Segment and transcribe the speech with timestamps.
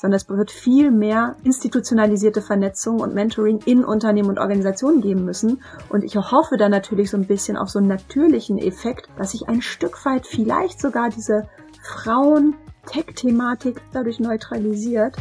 [0.00, 5.62] sondern es wird viel mehr institutionalisierte Vernetzung und Mentoring in Unternehmen und Organisationen geben müssen.
[5.88, 9.48] Und ich hoffe dann natürlich so ein bisschen auf so einen natürlichen Effekt, dass sich
[9.48, 11.48] ein Stück weit vielleicht sogar diese
[11.82, 15.16] Frauen-Tech-Thematik dadurch neutralisiert.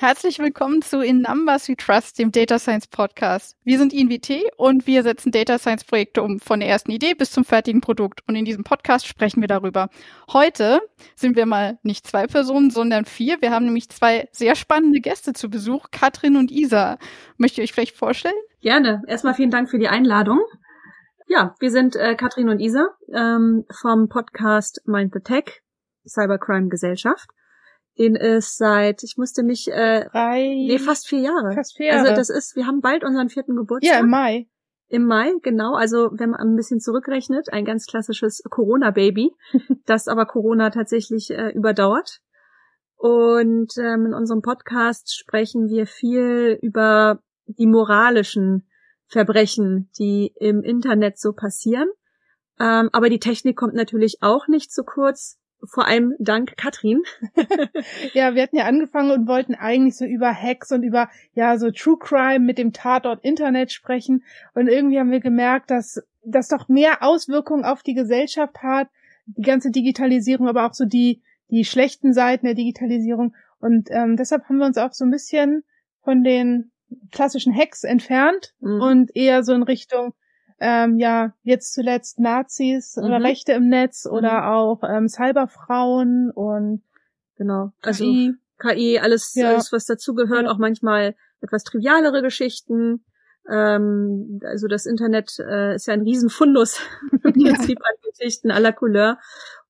[0.00, 3.54] Herzlich willkommen zu In Numbers We Trust, dem Data Science Podcast.
[3.64, 7.32] Wir sind INWT und wir setzen Data Science Projekte um, von der ersten Idee bis
[7.32, 8.22] zum fertigen Produkt.
[8.26, 9.90] Und in diesem Podcast sprechen wir darüber.
[10.32, 10.80] Heute
[11.16, 13.42] sind wir mal nicht zwei Personen, sondern vier.
[13.42, 16.96] Wir haben nämlich zwei sehr spannende Gäste zu Besuch, Katrin und Isa.
[17.36, 18.32] Möchtet ihr euch vielleicht vorstellen?
[18.62, 19.02] Gerne.
[19.06, 20.40] Erstmal vielen Dank für die Einladung.
[21.28, 25.60] Ja, wir sind äh, Katrin und Isa ähm, vom Podcast Mind the Tech,
[26.06, 27.28] Cybercrime Gesellschaft
[28.00, 31.52] den es seit, ich musste mich, äh, Drei, nee, fast vier Jahre.
[31.52, 32.00] Fast vier Jahre.
[32.00, 33.94] Also das ist, wir haben bald unseren vierten Geburtstag.
[33.94, 34.48] Ja, im Mai.
[34.88, 35.74] Im Mai, genau.
[35.74, 39.32] Also wenn man ein bisschen zurückrechnet, ein ganz klassisches Corona-Baby,
[39.84, 42.20] das aber Corona tatsächlich äh, überdauert.
[42.96, 48.66] Und ähm, in unserem Podcast sprechen wir viel über die moralischen
[49.08, 51.88] Verbrechen, die im Internet so passieren.
[52.58, 57.02] Ähm, aber die Technik kommt natürlich auch nicht zu kurz vor allem dank Katrin.
[58.14, 61.70] ja, wir hatten ja angefangen und wollten eigentlich so über Hacks und über ja so
[61.70, 66.68] True Crime mit dem Tatort Internet sprechen und irgendwie haben wir gemerkt, dass das doch
[66.68, 68.88] mehr Auswirkungen auf die Gesellschaft hat,
[69.26, 74.44] die ganze Digitalisierung, aber auch so die die schlechten Seiten der Digitalisierung und ähm, deshalb
[74.44, 75.64] haben wir uns auch so ein bisschen
[76.02, 76.70] von den
[77.12, 78.80] klassischen Hacks entfernt mhm.
[78.80, 80.14] und eher so in Richtung
[80.60, 83.04] ähm, ja, jetzt zuletzt Nazis mhm.
[83.04, 84.12] oder Rechte im Netz mhm.
[84.12, 86.82] oder auch ähm, Cyberfrauen und
[87.36, 87.72] genau.
[87.82, 89.50] Also KI, KI alles, ja.
[89.50, 90.50] alles was dazugehört, ja.
[90.50, 93.04] auch manchmal etwas trivialere Geschichten.
[93.50, 96.80] Ähm, also das Internet äh, ist ja ein Riesenfundus
[97.12, 97.86] im Prinzip ja.
[97.86, 99.18] an Geschichten aller Couleur.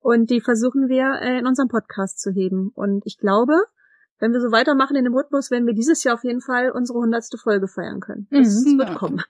[0.01, 2.73] Und die versuchen wir äh, in unserem Podcast zu heben.
[2.75, 3.55] Und ich glaube,
[4.19, 6.99] wenn wir so weitermachen in dem Rhythmus, werden wir dieses Jahr auf jeden Fall unsere
[6.99, 8.27] hundertste Folge feiern können.
[8.31, 9.23] Das mhm, wird kommen.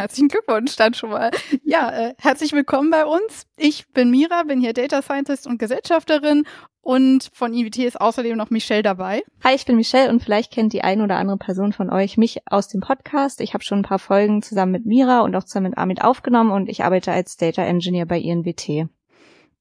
[0.00, 1.30] Herzlichen Glückwunsch dann schon mal.
[1.62, 3.46] Ja, äh, herzlich willkommen bei uns.
[3.58, 6.44] Ich bin Mira, bin hier Data Scientist und Gesellschafterin
[6.80, 9.22] und von IWT ist außerdem noch Michelle dabei.
[9.44, 12.38] Hi, ich bin Michelle und vielleicht kennt die ein oder andere Person von euch mich
[12.46, 13.42] aus dem Podcast.
[13.42, 16.50] Ich habe schon ein paar Folgen zusammen mit Mira und auch zusammen mit Amit aufgenommen
[16.50, 18.88] und ich arbeite als Data Engineer bei INWT.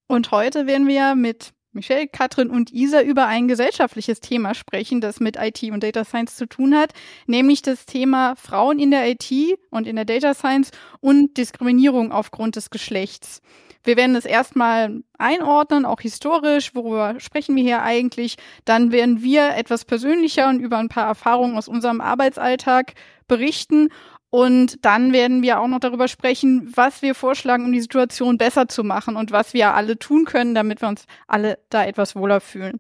[0.08, 5.20] Und heute werden wir mit Michelle, Katrin und Isa über ein gesellschaftliches Thema sprechen, das
[5.20, 6.94] mit IT und Data Science zu tun hat,
[7.28, 9.32] nämlich das Thema Frauen in der IT
[9.70, 13.42] und in der Data Science und Diskriminierung aufgrund des Geschlechts.
[13.84, 18.36] Wir werden es erstmal einordnen, auch historisch, worüber sprechen wir hier eigentlich.
[18.66, 22.94] Dann werden wir etwas persönlicher und über ein paar Erfahrungen aus unserem Arbeitsalltag
[23.28, 23.90] berichten
[24.30, 28.68] und dann werden wir auch noch darüber sprechen, was wir vorschlagen, um die Situation besser
[28.68, 32.40] zu machen und was wir alle tun können, damit wir uns alle da etwas wohler
[32.40, 32.80] fühlen.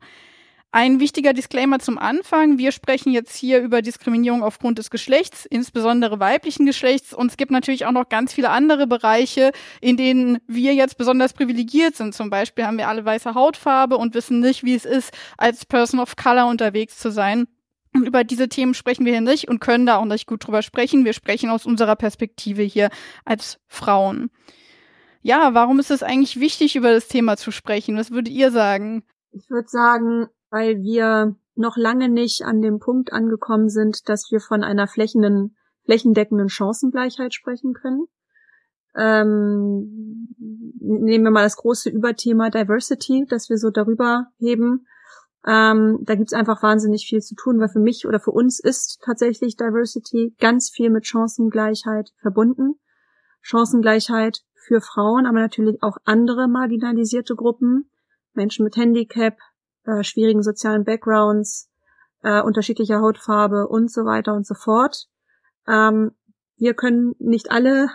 [0.71, 2.59] Ein wichtiger Disclaimer zum Anfang.
[2.59, 7.11] Wir sprechen jetzt hier über Diskriminierung aufgrund des Geschlechts, insbesondere weiblichen Geschlechts.
[7.11, 9.51] Und es gibt natürlich auch noch ganz viele andere Bereiche,
[9.81, 12.13] in denen wir jetzt besonders privilegiert sind.
[12.13, 15.99] Zum Beispiel haben wir alle weiße Hautfarbe und wissen nicht, wie es ist, als Person
[15.99, 17.47] of Color unterwegs zu sein.
[17.93, 20.61] Und über diese Themen sprechen wir hier nicht und können da auch nicht gut drüber
[20.61, 21.05] sprechen.
[21.05, 22.89] Wir sprechen aus unserer Perspektive hier
[23.25, 24.29] als Frauen.
[25.21, 27.97] Ja, warum ist es eigentlich wichtig, über das Thema zu sprechen?
[27.97, 29.03] Was würdet ihr sagen?
[29.31, 34.39] Ich würde sagen, weil wir noch lange nicht an dem Punkt angekommen sind, dass wir
[34.39, 38.05] von einer flächenden, flächendeckenden Chancengleichheit sprechen können.
[38.95, 40.29] Ähm,
[40.79, 44.87] nehmen wir mal das große Überthema Diversity, das wir so darüber heben.
[45.47, 49.01] Ähm, da gibt's einfach wahnsinnig viel zu tun, weil für mich oder für uns ist
[49.05, 52.79] tatsächlich Diversity ganz viel mit Chancengleichheit verbunden.
[53.41, 57.89] Chancengleichheit für Frauen, aber natürlich auch andere marginalisierte Gruppen,
[58.33, 59.37] Menschen mit Handicap,
[59.85, 61.69] äh, schwierigen sozialen Backgrounds,
[62.21, 65.07] äh, unterschiedlicher Hautfarbe und so weiter und so fort.
[65.67, 66.11] Ähm,
[66.57, 67.87] wir können nicht alle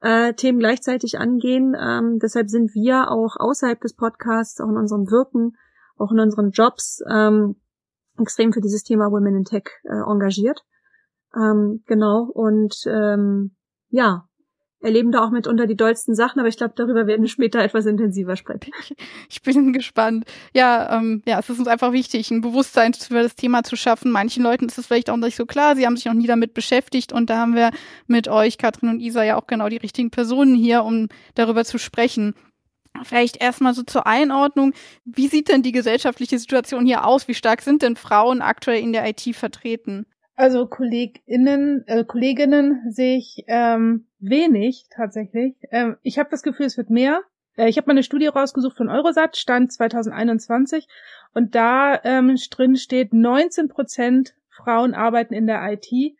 [0.00, 1.76] äh, Themen gleichzeitig angehen.
[1.78, 5.56] Ähm, deshalb sind wir auch außerhalb des Podcasts, auch in unserem Wirken,
[5.98, 7.56] auch in unseren Jobs ähm,
[8.18, 10.60] extrem für dieses Thema Women in Tech äh, engagiert.
[11.34, 13.56] Ähm, genau, und ähm,
[13.90, 14.28] ja,
[14.80, 17.86] erleben da auch mitunter die dollsten Sachen, aber ich glaube, darüber werden wir später etwas
[17.86, 18.72] intensiver sprechen.
[19.30, 20.24] Ich bin gespannt.
[20.54, 24.10] Ja, ähm, ja, es ist uns einfach wichtig, ein Bewusstsein für das Thema zu schaffen.
[24.10, 26.54] Manchen Leuten ist es vielleicht auch nicht so klar, sie haben sich noch nie damit
[26.54, 27.70] beschäftigt und da haben wir
[28.06, 31.78] mit euch, Katrin und Isa, ja auch genau die richtigen Personen hier, um darüber zu
[31.78, 32.34] sprechen.
[33.02, 34.72] Vielleicht erstmal so zur Einordnung.
[35.04, 37.28] Wie sieht denn die gesellschaftliche Situation hier aus?
[37.28, 40.06] Wie stark sind denn Frauen aktuell in der IT vertreten?
[40.36, 45.56] Also KollegInnen, äh, Kolleginnen sehe ich ähm, wenig tatsächlich.
[45.72, 47.22] Ähm, ich habe das Gefühl, es wird mehr.
[47.56, 50.86] Äh, ich habe mal eine Studie rausgesucht von Eurosat, Stand 2021,
[51.34, 56.16] und da ähm, drin steht, 19 Prozent Frauen arbeiten in der IT.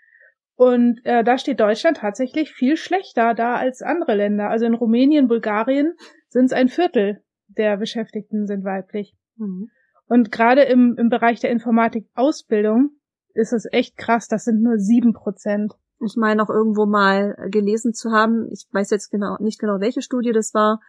[0.56, 4.50] Und äh, da steht Deutschland tatsächlich viel schlechter da als andere Länder.
[4.50, 5.94] Also in Rumänien, Bulgarien
[6.28, 9.16] sind es ein Viertel der Beschäftigten sind weiblich.
[9.36, 9.70] Mhm.
[10.06, 12.90] Und gerade im, im Bereich der Informatik-Ausbildung
[13.34, 15.74] ist es echt krass, das sind nur sieben Prozent.
[16.00, 20.02] Ich meine auch irgendwo mal gelesen zu haben, ich weiß jetzt genau nicht genau, welche
[20.02, 20.80] Studie das war,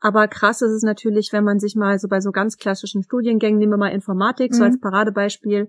[0.00, 3.58] aber krass ist es natürlich, wenn man sich mal so bei so ganz klassischen Studiengängen,
[3.58, 4.56] nehmen wir mal Informatik, mhm.
[4.56, 5.68] so als Paradebeispiel,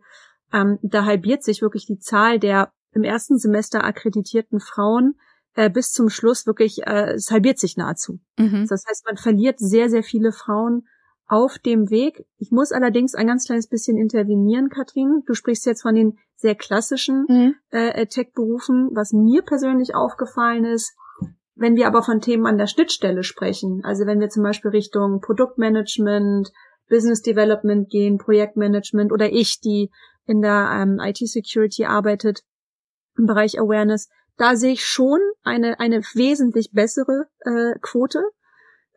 [0.54, 5.16] ähm, da halbiert sich wirklich die Zahl der im ersten Semester akkreditierten Frauen
[5.56, 8.20] äh, bis zum Schluss wirklich, äh, es halbiert sich nahezu.
[8.38, 8.68] Mhm.
[8.70, 10.88] Das heißt, man verliert sehr, sehr viele Frauen
[11.28, 12.26] auf dem Weg.
[12.38, 15.24] Ich muss allerdings ein ganz kleines bisschen intervenieren, Katrin.
[15.26, 17.56] Du sprichst jetzt von den sehr klassischen mhm.
[17.72, 18.92] äh, Tech-Berufen.
[18.94, 20.94] Was mir persönlich aufgefallen ist,
[21.56, 25.22] wenn wir aber von Themen an der Schnittstelle sprechen, also wenn wir zum Beispiel Richtung
[25.22, 26.52] Produktmanagement,
[26.90, 29.90] Business Development gehen, Projektmanagement oder ich, die
[30.26, 32.44] in der ähm, IT-Security arbeitet,
[33.18, 38.24] im Bereich Awareness, da sehe ich schon eine, eine wesentlich bessere äh, Quote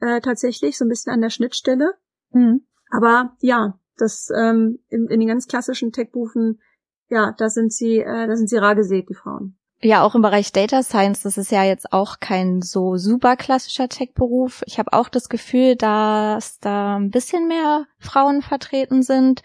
[0.01, 1.95] äh, tatsächlich, so ein bisschen an der Schnittstelle.
[2.31, 2.67] Mhm.
[2.91, 6.61] Aber ja, das ähm, in, in den ganz klassischen Tech-Berufen,
[7.09, 9.59] ja, da sind sie, äh, da sind sie rar gesät, die Frauen.
[9.81, 13.89] Ja, auch im Bereich Data Science, das ist ja jetzt auch kein so super klassischer
[13.89, 14.63] Tech-Beruf.
[14.67, 19.43] Ich habe auch das Gefühl, dass da ein bisschen mehr Frauen vertreten sind,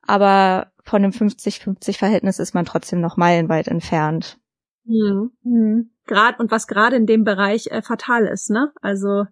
[0.00, 4.38] aber von dem 50-50-Verhältnis ist man trotzdem noch meilenweit entfernt.
[4.84, 5.32] Mhm.
[5.42, 5.90] Mhm.
[6.06, 8.72] Gerade und was gerade in dem Bereich äh, fatal ist, ne?
[8.80, 9.24] Also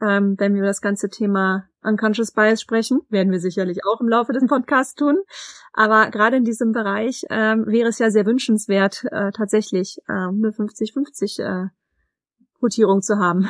[0.00, 4.08] ähm, wenn wir über das ganze Thema Unconscious Bias sprechen, werden wir sicherlich auch im
[4.08, 5.18] Laufe des Podcasts tun.
[5.72, 10.50] Aber gerade in diesem Bereich ähm, wäre es ja sehr wünschenswert, äh, tatsächlich äh, eine
[10.50, 11.68] 50-50 äh,
[12.58, 13.48] Quotierung zu haben.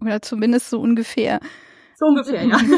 [0.00, 1.40] Oder zumindest so ungefähr.
[1.96, 2.58] So ungefähr, ja.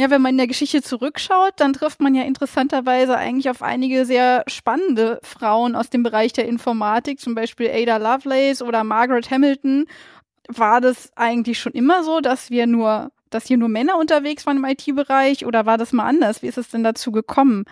[0.00, 4.06] Ja, wenn man in der Geschichte zurückschaut, dann trifft man ja interessanterweise eigentlich auf einige
[4.06, 9.84] sehr spannende Frauen aus dem Bereich der Informatik, zum Beispiel Ada Lovelace oder Margaret Hamilton.
[10.48, 14.56] War das eigentlich schon immer so, dass wir nur, dass hier nur Männer unterwegs waren
[14.56, 16.40] im IT-Bereich oder war das mal anders?
[16.40, 17.64] Wie ist es denn dazu gekommen?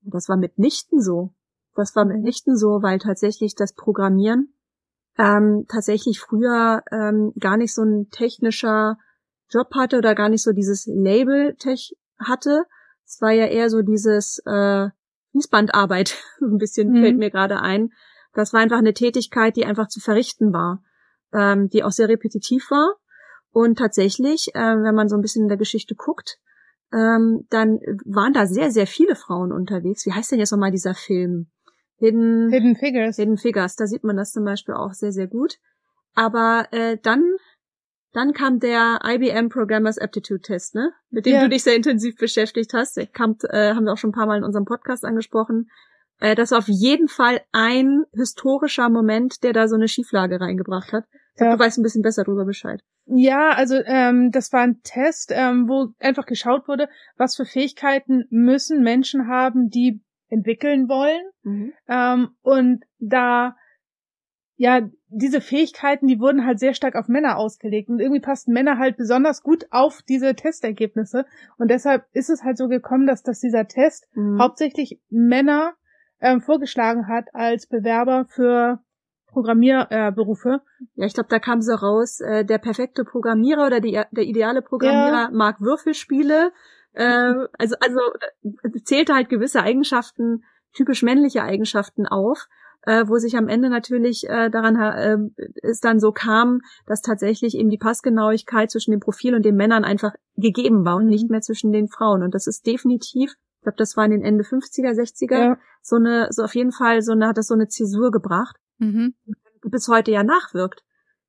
[0.00, 1.34] Das war mitnichten so.
[1.76, 4.54] Das war mitnichten so, weil tatsächlich das Programmieren
[5.18, 8.96] ähm, tatsächlich früher ähm, gar nicht so ein technischer
[9.52, 12.64] Job hatte oder gar nicht so dieses Label-Tech hatte.
[13.04, 14.88] Es war ja eher so dieses äh,
[15.32, 17.02] Fließbandarbeit, ein bisschen mhm.
[17.02, 17.90] fällt mir gerade ein.
[18.34, 20.82] Das war einfach eine Tätigkeit, die einfach zu verrichten war,
[21.32, 22.96] ähm, die auch sehr repetitiv war.
[23.50, 26.38] Und tatsächlich, äh, wenn man so ein bisschen in der Geschichte guckt,
[26.92, 30.06] ähm, dann waren da sehr, sehr viele Frauen unterwegs.
[30.06, 31.50] Wie heißt denn jetzt nochmal dieser Film?
[31.96, 33.16] Hidden, Hidden Figures.
[33.16, 35.58] Hidden Figures, da sieht man das zum Beispiel auch sehr, sehr gut.
[36.14, 37.36] Aber äh, dann
[38.12, 40.92] dann kam der IBM Programmers Aptitude Test, ne?
[41.10, 41.42] Mit dem ja.
[41.42, 43.00] du dich sehr intensiv beschäftigt hast.
[43.12, 45.70] Kam, äh, haben wir auch schon ein paar Mal in unserem Podcast angesprochen.
[46.20, 50.92] Äh, das war auf jeden Fall ein historischer Moment, der da so eine Schieflage reingebracht
[50.92, 51.04] hat.
[51.38, 51.56] Ja.
[51.56, 52.82] Du weißt ein bisschen besser darüber Bescheid.
[53.06, 58.26] Ja, also ähm, das war ein Test, ähm, wo einfach geschaut wurde, was für Fähigkeiten
[58.30, 61.22] müssen Menschen haben, die entwickeln wollen.
[61.42, 61.72] Mhm.
[61.88, 63.56] Ähm, und da
[64.62, 64.80] ja,
[65.12, 68.96] diese Fähigkeiten, die wurden halt sehr stark auf Männer ausgelegt und irgendwie passten Männer halt
[68.96, 71.26] besonders gut auf diese Testergebnisse
[71.58, 74.40] und deshalb ist es halt so gekommen, dass, dass dieser Test mhm.
[74.40, 75.74] hauptsächlich Männer
[76.20, 78.80] ähm, vorgeschlagen hat als Bewerber für
[79.26, 80.60] Programmierberufe.
[80.80, 84.24] Äh, ja, ich glaube, da kam so raus, äh, der perfekte Programmierer oder die, der
[84.24, 85.30] ideale Programmierer ja.
[85.32, 86.52] mag Würfelspiele.
[86.92, 88.00] Äh, also, also
[88.42, 92.46] äh, zählte halt gewisse Eigenschaften, typisch männliche Eigenschaften auf
[92.82, 97.56] äh, wo sich am Ende natürlich äh, daran äh, es dann so kam, dass tatsächlich
[97.56, 101.40] eben die Passgenauigkeit zwischen dem Profil und den Männern einfach gegeben war und nicht mehr
[101.40, 102.22] zwischen den Frauen.
[102.22, 105.58] Und das ist definitiv, ich glaube, das war in den Ende 50er, 60er, ja.
[105.82, 109.14] so eine, so auf jeden Fall, so eine, hat das so eine Zäsur gebracht, mhm.
[109.62, 110.82] bis heute ja nachwirkt.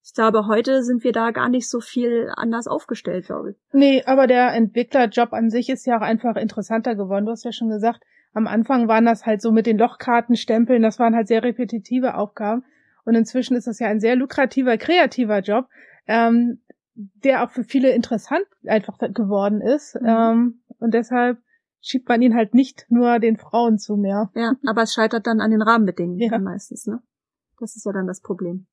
[0.06, 3.58] Ich glaube, heute sind wir da gar nicht so viel anders aufgestellt, glaube ich.
[3.72, 7.26] Nee, aber der Entwicklerjob an sich ist ja auch einfach interessanter geworden.
[7.26, 11.00] Du hast ja schon gesagt, am Anfang waren das halt so mit den Lochkartenstempeln, das
[11.00, 12.63] waren halt sehr repetitive Aufgaben.
[13.06, 15.68] Und inzwischen ist das ja ein sehr lukrativer, kreativer Job,
[16.08, 16.62] ähm,
[16.96, 19.96] der auch für viele interessant einfach geworden ist.
[20.00, 20.08] Mhm.
[20.08, 21.40] Ähm, und deshalb
[21.82, 24.32] schiebt man ihn halt nicht nur den Frauen zu mehr.
[24.36, 26.40] Ja, aber es scheitert dann an den Rahmenbedingungen ja.
[26.40, 27.02] meistens, ne?
[27.60, 28.68] Das ist ja dann das Problem.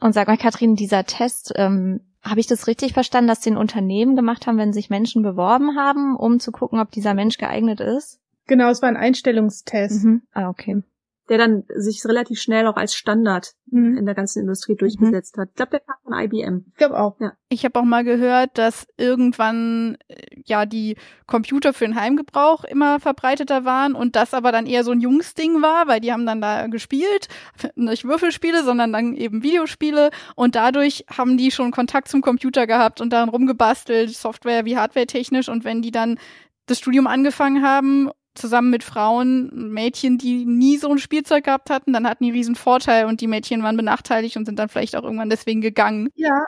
[0.00, 4.14] Und sag mal, Katrin, dieser Test, ähm, habe ich das richtig verstanden, dass den Unternehmen
[4.14, 8.20] gemacht haben, wenn sich Menschen beworben haben, um zu gucken, ob dieser Mensch geeignet ist?
[8.50, 10.04] Genau, es war ein Einstellungstest.
[10.04, 10.22] Mhm.
[10.32, 10.82] Ah, okay.
[11.28, 13.96] Der dann sich relativ schnell auch als Standard Mhm.
[13.96, 15.50] in der ganzen Industrie durchgesetzt hat.
[15.50, 16.64] Ich glaube, der kam von IBM.
[16.66, 17.16] Ich glaube auch.
[17.48, 20.96] Ich habe auch mal gehört, dass irgendwann äh, ja die
[21.28, 25.62] Computer für den Heimgebrauch immer verbreiteter waren und das aber dann eher so ein Jungsding
[25.62, 27.28] war, weil die haben dann da gespielt,
[27.76, 33.00] nicht Würfelspiele, sondern dann eben Videospiele und dadurch haben die schon Kontakt zum Computer gehabt
[33.00, 36.18] und daran rumgebastelt, Software wie Hardware technisch und wenn die dann
[36.66, 41.92] das Studium angefangen haben zusammen mit Frauen, Mädchen, die nie so ein Spielzeug gehabt hatten,
[41.92, 45.02] dann hatten die riesen Vorteil und die Mädchen waren benachteiligt und sind dann vielleicht auch
[45.02, 46.08] irgendwann deswegen gegangen.
[46.14, 46.46] Ja.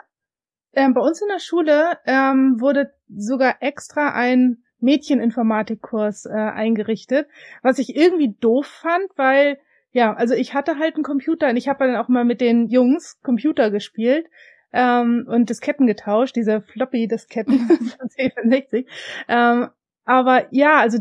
[0.73, 7.27] Ähm, bei uns in der Schule ähm, wurde sogar extra ein Mädcheninformatikkurs äh, eingerichtet,
[7.61, 9.59] was ich irgendwie doof fand, weil
[9.91, 12.67] ja, also ich hatte halt einen Computer und ich habe dann auch mal mit den
[12.67, 14.25] Jungs Computer gespielt
[14.73, 17.59] ähm, und Disketten getauscht, diese Floppy-Disketten
[17.97, 18.87] von C64.
[19.27, 19.69] Ähm,
[20.03, 20.99] aber ja, also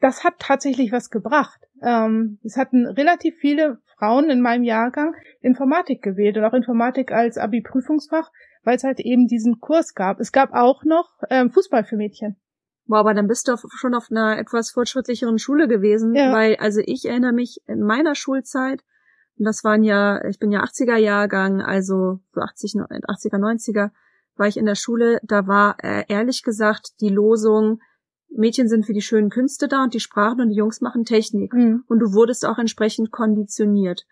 [0.00, 1.60] das hat tatsächlich was gebracht.
[1.82, 7.38] Ähm, es hatten relativ viele Frauen in meinem Jahrgang Informatik gewählt und auch Informatik als
[7.38, 8.30] Abi-Prüfungsfach,
[8.64, 10.20] weil es halt eben diesen Kurs gab.
[10.20, 12.36] Es gab auch noch ähm, Fußball für Mädchen.
[12.86, 16.32] Boah, aber dann bist du auf, schon auf einer etwas fortschrittlicheren Schule gewesen, Ja.
[16.32, 18.82] weil, also ich erinnere mich in meiner Schulzeit,
[19.38, 23.90] und das waren ja, ich bin ja 80er Jahrgang, also so 80, 80er, 90er,
[24.36, 27.80] war ich in der Schule, da war äh, ehrlich gesagt die Losung,
[28.36, 31.52] Mädchen sind für die schönen Künste da und die Sprachen und die Jungs machen Technik.
[31.52, 31.84] Mhm.
[31.86, 34.04] Und du wurdest auch entsprechend konditioniert.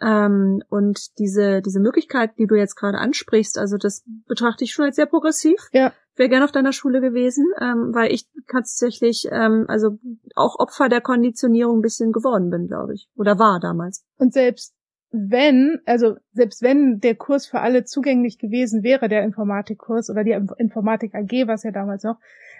[0.00, 4.84] Ähm, und diese, diese Möglichkeit, die du jetzt gerade ansprichst, also das betrachte ich schon
[4.84, 5.60] als sehr progressiv.
[5.72, 5.92] Ja.
[6.14, 9.98] Wäre gerne auf deiner Schule gewesen, ähm, weil ich tatsächlich ähm, also
[10.34, 13.08] auch Opfer der Konditionierung ein bisschen geworden bin, glaube ich.
[13.16, 14.04] Oder war damals.
[14.18, 14.74] Und selbst
[15.10, 20.34] wenn, also selbst wenn der Kurs für alle zugänglich gewesen wäre, der Informatikkurs oder die
[20.34, 22.18] Inf- Informatik AG, was ja damals noch,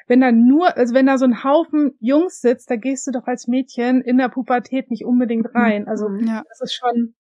[0.09, 3.27] wenn da nur, also wenn da so ein Haufen Jungs sitzt, da gehst du doch
[3.27, 5.87] als Mädchen in der Pubertät nicht unbedingt rein.
[5.87, 6.27] Also Mhm.
[6.27, 6.43] Ja.
[6.49, 7.15] das ist schon,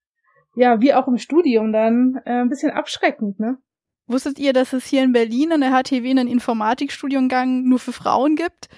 [0.56, 3.58] ja, wie auch im Studium dann, äh, ein bisschen abschreckend, ne?
[4.06, 8.36] Wusstet ihr, dass es hier in Berlin an der HTW einen Informatikstudiengang nur für Frauen
[8.36, 8.68] gibt?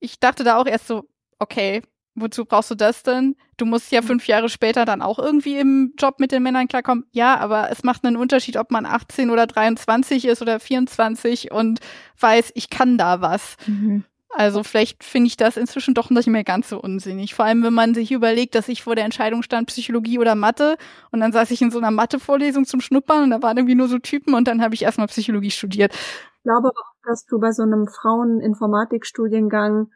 [0.00, 1.04] Ich dachte da auch erst so,
[1.38, 1.82] okay,
[2.14, 3.36] wozu brauchst du das denn?
[3.56, 7.04] Du musst ja fünf Jahre später dann auch irgendwie im Job mit den Männern klarkommen.
[7.12, 11.80] Ja, aber es macht einen Unterschied, ob man 18 oder 23 ist oder 24 und
[12.18, 13.56] weiß, ich kann da was.
[13.66, 14.04] Mhm.
[14.32, 17.34] Also vielleicht finde ich das inzwischen doch nicht mehr ganz so unsinnig.
[17.34, 20.76] Vor allem, wenn man sich überlegt, dass ich vor der Entscheidung stand, Psychologie oder Mathe.
[21.10, 23.88] Und dann saß ich in so einer Mathe-Vorlesung zum Schnuppern und da waren irgendwie nur
[23.88, 25.92] so Typen und dann habe ich erstmal Psychologie studiert.
[25.92, 29.90] Ich glaube auch, dass du bei so einem Frauen-Informatik-Studiengang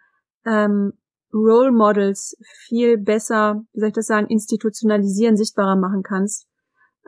[0.45, 0.95] ähm,
[1.35, 2.37] Role Models
[2.67, 6.47] viel besser, wie soll ich das sagen, institutionalisieren, sichtbarer machen kannst.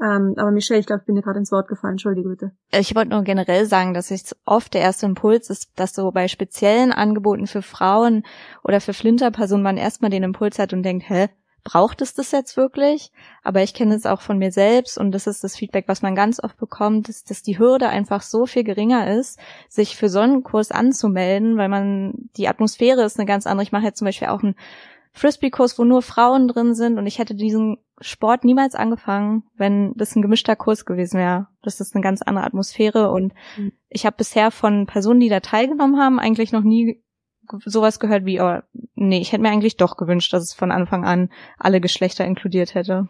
[0.02, 1.92] Ähm, aber Michelle, ich glaube, ich bin dir gerade ins Wort gefallen.
[1.92, 2.50] Entschuldige bitte.
[2.70, 6.28] Ich wollte nur generell sagen, dass ich oft der erste Impuls ist, dass so bei
[6.28, 8.24] speziellen Angeboten für Frauen
[8.62, 11.28] oder für Flinterpersonen man erstmal den Impuls hat und denkt, hä,
[11.66, 13.10] braucht es das jetzt wirklich?
[13.42, 16.14] Aber ich kenne es auch von mir selbst und das ist das Feedback, was man
[16.14, 20.20] ganz oft bekommt, ist, dass die Hürde einfach so viel geringer ist, sich für so
[20.20, 23.64] einen Kurs anzumelden, weil man, die Atmosphäre ist eine ganz andere.
[23.64, 24.54] Ich mache jetzt zum Beispiel auch einen
[25.12, 30.14] Frisbee-Kurs, wo nur Frauen drin sind und ich hätte diesen Sport niemals angefangen, wenn das
[30.14, 31.48] ein gemischter Kurs gewesen wäre.
[31.62, 33.72] Das ist eine ganz andere Atmosphäre und Mhm.
[33.88, 37.02] ich habe bisher von Personen, die da teilgenommen haben, eigentlich noch nie
[37.64, 38.60] sowas gehört wie, oh,
[38.94, 42.74] nee, ich hätte mir eigentlich doch gewünscht, dass es von Anfang an alle Geschlechter inkludiert
[42.74, 43.08] hätte.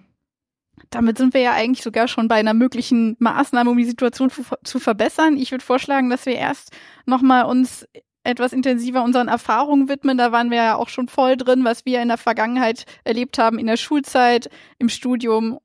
[0.91, 4.31] Damit sind wir ja eigentlich sogar schon bei einer möglichen Maßnahme, um die Situation
[4.63, 5.37] zu, verbessern.
[5.37, 6.77] Ich würde vorschlagen, dass wir erst
[7.07, 7.87] nochmal uns
[8.25, 10.19] etwas intensiver unseren Erfahrungen widmen.
[10.19, 13.59] Da waren wir ja auch schon voll drin, was wir in der Vergangenheit erlebt haben,
[13.59, 15.59] in der Schulzeit, im Studium.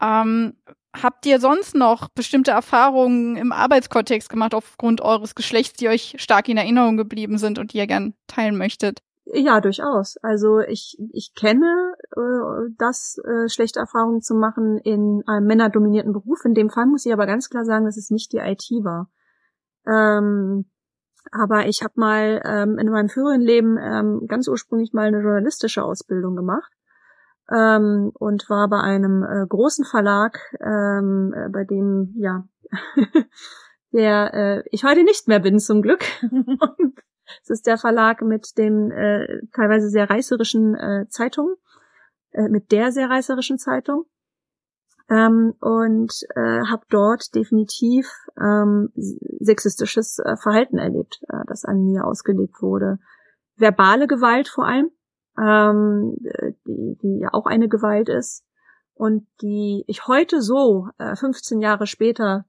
[0.00, 0.54] Ähm,
[1.02, 6.48] habt ihr sonst noch bestimmte Erfahrungen im Arbeitskontext gemacht aufgrund eures Geschlechts, die euch stark
[6.48, 9.02] in Erinnerung geblieben sind und die ihr gern teilen möchtet?
[9.24, 10.16] Ja, durchaus.
[10.22, 16.44] Also ich, ich kenne äh, das, äh, schlechte Erfahrungen zu machen in einem männerdominierten Beruf.
[16.44, 19.10] In dem Fall muss ich aber ganz klar sagen, dass es nicht die IT war.
[19.84, 20.66] Ähm,
[21.32, 25.82] aber ich habe mal ähm, in meinem früheren Leben ähm, ganz ursprünglich mal eine journalistische
[25.82, 26.75] Ausbildung gemacht
[27.50, 32.44] ähm, und war bei einem äh, großen Verlag, ähm, äh, bei dem ja
[33.92, 36.04] der äh, ich heute nicht mehr bin zum Glück.
[37.42, 41.56] Es ist der Verlag mit den äh, teilweise sehr reißerischen äh, Zeitungen,
[42.30, 44.04] äh, mit der sehr reißerischen Zeitung.
[45.08, 48.08] Ähm, und äh, habe dort definitiv
[48.40, 52.98] ähm, sexistisches äh, Verhalten erlebt, äh, das an mir ausgelebt wurde.
[53.56, 54.90] Verbale Gewalt vor allem,
[55.38, 56.16] ähm,
[56.66, 58.44] die, die ja auch eine Gewalt ist
[58.94, 62.46] und die ich heute so, äh, 15 Jahre später,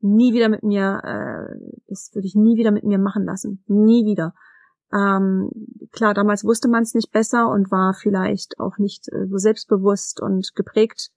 [0.00, 3.62] nie wieder mit mir, äh, das würde ich nie wieder mit mir machen lassen.
[3.66, 4.34] Nie wieder.
[4.92, 5.50] Ähm,
[5.92, 10.20] klar, damals wusste man es nicht besser und war vielleicht auch nicht äh, so selbstbewusst
[10.20, 11.10] und geprägt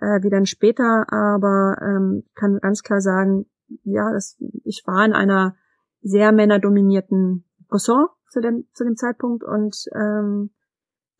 [0.00, 3.46] äh, wie dann später, aber ähm, kann ganz klar sagen,
[3.84, 5.56] ja, das, ich war in einer
[6.02, 10.50] sehr männerdominierten Ressort zu dem, zu dem Zeitpunkt und ähm,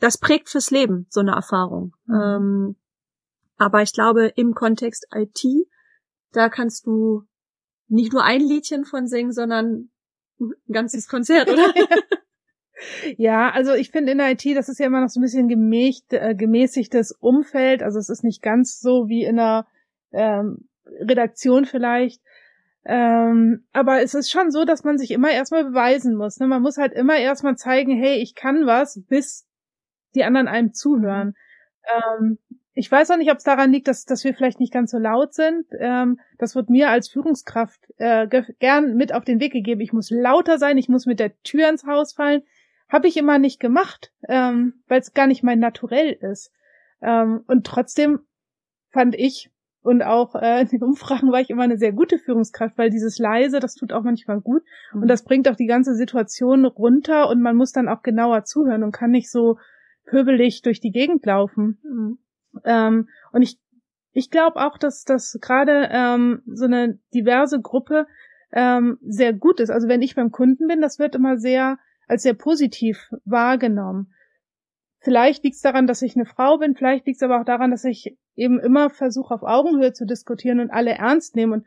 [0.01, 1.95] das prägt fürs Leben, so eine Erfahrung.
[2.05, 2.15] Mhm.
[2.15, 2.77] Ähm,
[3.57, 5.43] aber ich glaube, im Kontext IT,
[6.33, 7.23] da kannst du
[7.89, 9.91] nicht nur ein Liedchen von singen, sondern
[10.39, 11.73] ein ganzes Konzert, oder?
[13.17, 15.49] Ja, also ich finde in der IT, das ist ja immer noch so ein bisschen
[15.49, 17.83] gemächt, äh, gemäßigtes Umfeld.
[17.83, 19.67] Also es ist nicht ganz so wie in einer
[20.13, 22.21] ähm, Redaktion vielleicht.
[22.89, 26.39] Ähm, aber es ist schon so, dass man sich immer erstmal beweisen muss.
[26.39, 26.47] Ne?
[26.47, 29.45] Man muss halt immer erstmal zeigen, hey, ich kann was, bis
[30.15, 31.35] die anderen einem zuhören.
[31.93, 32.39] Ähm,
[32.75, 34.99] ich weiß auch nicht, ob es daran liegt, dass, dass wir vielleicht nicht ganz so
[34.99, 35.67] laut sind.
[35.81, 38.29] Ähm, das wird mir als Führungskraft äh,
[38.61, 39.81] gern mit auf den Weg gegeben.
[39.81, 42.43] Ich muss lauter sein, ich muss mit der Tür ins Haus fallen.
[42.89, 46.53] Habe ich immer nicht gemacht, ähm, weil es gar nicht mein Naturell ist.
[47.03, 48.21] Ähm, und trotzdem
[48.91, 49.51] fand ich
[49.87, 53.19] und auch äh, in den Umfragen war ich immer eine sehr gute Führungskraft, weil dieses
[53.19, 54.63] leise, das tut auch manchmal gut
[54.93, 55.03] mhm.
[55.03, 58.83] und das bringt auch die ganze Situation runter und man muss dann auch genauer zuhören
[58.83, 59.59] und kann nicht so
[60.05, 61.79] pöbelig durch die Gegend laufen.
[61.85, 62.19] Mhm.
[62.65, 63.61] Ähm, und ich
[64.13, 68.07] ich glaube auch, dass das gerade ähm, so eine diverse Gruppe
[68.53, 69.71] ähm, sehr gut ist.
[69.71, 71.79] Also wenn ich beim Kunden bin, das wird immer sehr
[72.09, 74.13] als sehr positiv wahrgenommen.
[75.01, 77.71] Vielleicht liegt es daran, dass ich eine Frau bin, vielleicht liegt es aber auch daran,
[77.71, 81.53] dass ich eben immer versuche, auf Augenhöhe zu diskutieren und alle ernst nehmen.
[81.53, 81.67] Und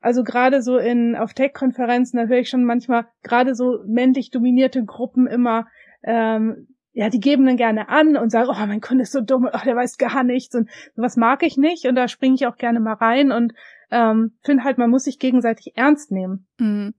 [0.00, 4.84] also gerade so in auf Tech-Konferenzen, da höre ich schon manchmal gerade so männlich dominierte
[4.84, 5.66] Gruppen immer,
[6.02, 9.48] ähm, ja, die geben dann gerne an und sagen, oh, mein Kunde ist so dumm,
[9.52, 12.56] oh, der weiß gar nichts und sowas mag ich nicht und da springe ich auch
[12.56, 13.52] gerne mal rein und
[13.90, 16.46] ähm, finde halt, man muss sich gegenseitig ernst nehmen.
[16.58, 16.94] Mhm.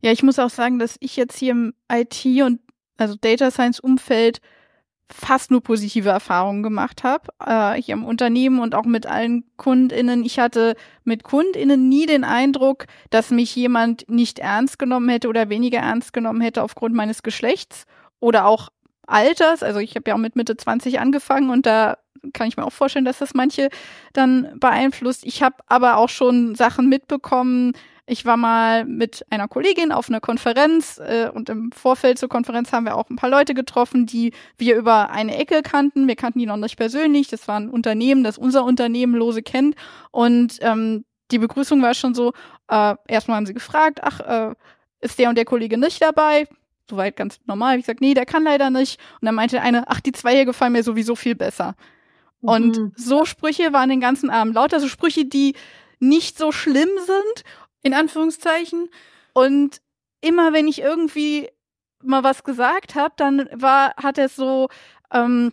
[0.00, 2.60] Ja, ich muss auch sagen, dass ich jetzt hier im IT und
[2.96, 4.40] also Data Science Umfeld
[5.14, 10.24] fast nur positive Erfahrungen gemacht habe, äh, hier im Unternehmen und auch mit allen KundInnen.
[10.24, 15.48] Ich hatte mit KundInnen nie den Eindruck, dass mich jemand nicht ernst genommen hätte oder
[15.48, 17.86] weniger ernst genommen hätte aufgrund meines Geschlechts
[18.20, 18.70] oder auch
[19.06, 19.62] Alters.
[19.62, 21.98] Also ich habe ja auch mit Mitte 20 angefangen und da
[22.32, 23.68] kann ich mir auch vorstellen, dass das manche
[24.12, 25.26] dann beeinflusst.
[25.26, 27.72] Ich habe aber auch schon Sachen mitbekommen,
[28.06, 32.72] ich war mal mit einer Kollegin auf einer Konferenz äh, und im Vorfeld zur Konferenz
[32.72, 36.08] haben wir auch ein paar Leute getroffen, die wir über eine Ecke kannten.
[36.08, 37.28] Wir kannten die noch nicht persönlich.
[37.28, 39.76] Das war ein Unternehmen, das unser Unternehmen lose kennt.
[40.10, 42.32] Und ähm, die Begrüßung war schon so,
[42.68, 44.54] äh, erstmal haben sie gefragt, ach, äh,
[45.00, 46.48] ist der und der Kollege nicht dabei?
[46.90, 47.78] Soweit ganz normal.
[47.78, 48.98] Ich gesagt, nee, der kann leider nicht.
[49.20, 51.76] Und dann meinte eine, ach, die zwei hier gefallen mir sowieso viel besser.
[52.40, 52.92] Und mhm.
[52.96, 55.54] so Sprüche waren den ganzen Abend lauter, so Sprüche, die
[56.00, 57.44] nicht so schlimm sind
[57.82, 58.88] in Anführungszeichen.
[59.34, 59.80] Und
[60.20, 61.48] immer wenn ich irgendwie
[62.02, 64.68] mal was gesagt habe, dann war, hat er so,
[65.12, 65.52] ähm,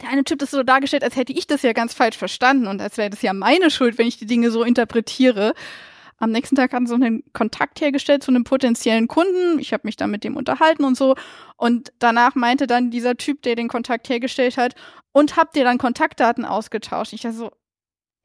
[0.00, 2.80] der eine Typ das so dargestellt, als hätte ich das ja ganz falsch verstanden und
[2.80, 5.54] als wäre das ja meine Schuld, wenn ich die Dinge so interpretiere.
[6.18, 9.60] Am nächsten Tag hatten sie einen Kontakt hergestellt zu einem potenziellen Kunden.
[9.60, 11.14] Ich habe mich dann mit dem unterhalten und so.
[11.56, 14.74] Und danach meinte dann dieser Typ, der den Kontakt hergestellt hat,
[15.12, 17.12] und habt ihr dann Kontaktdaten ausgetauscht?
[17.12, 17.50] Ich dachte so,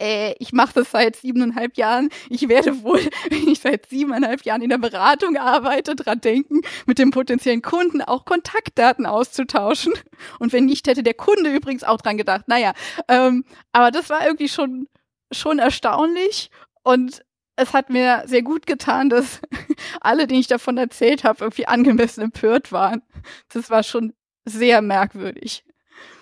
[0.02, 2.10] äh, ich mache das seit siebeneinhalb Jahren.
[2.30, 7.00] Ich werde wohl, wenn ich seit siebeneinhalb Jahren in der Beratung arbeite, dran denken, mit
[7.00, 9.94] dem potenziellen Kunden auch Kontaktdaten auszutauschen.
[10.40, 12.48] Und wenn nicht, hätte der Kunde übrigens auch dran gedacht.
[12.48, 12.74] Naja,
[13.08, 14.88] ähm, aber das war irgendwie schon,
[15.32, 16.50] schon erstaunlich.
[16.84, 17.24] Und
[17.56, 19.42] es hat mir sehr gut getan, dass
[20.02, 23.02] alle, denen ich davon erzählt habe, irgendwie angemessen empört waren.
[23.50, 24.14] Das war schon
[24.46, 25.64] sehr merkwürdig.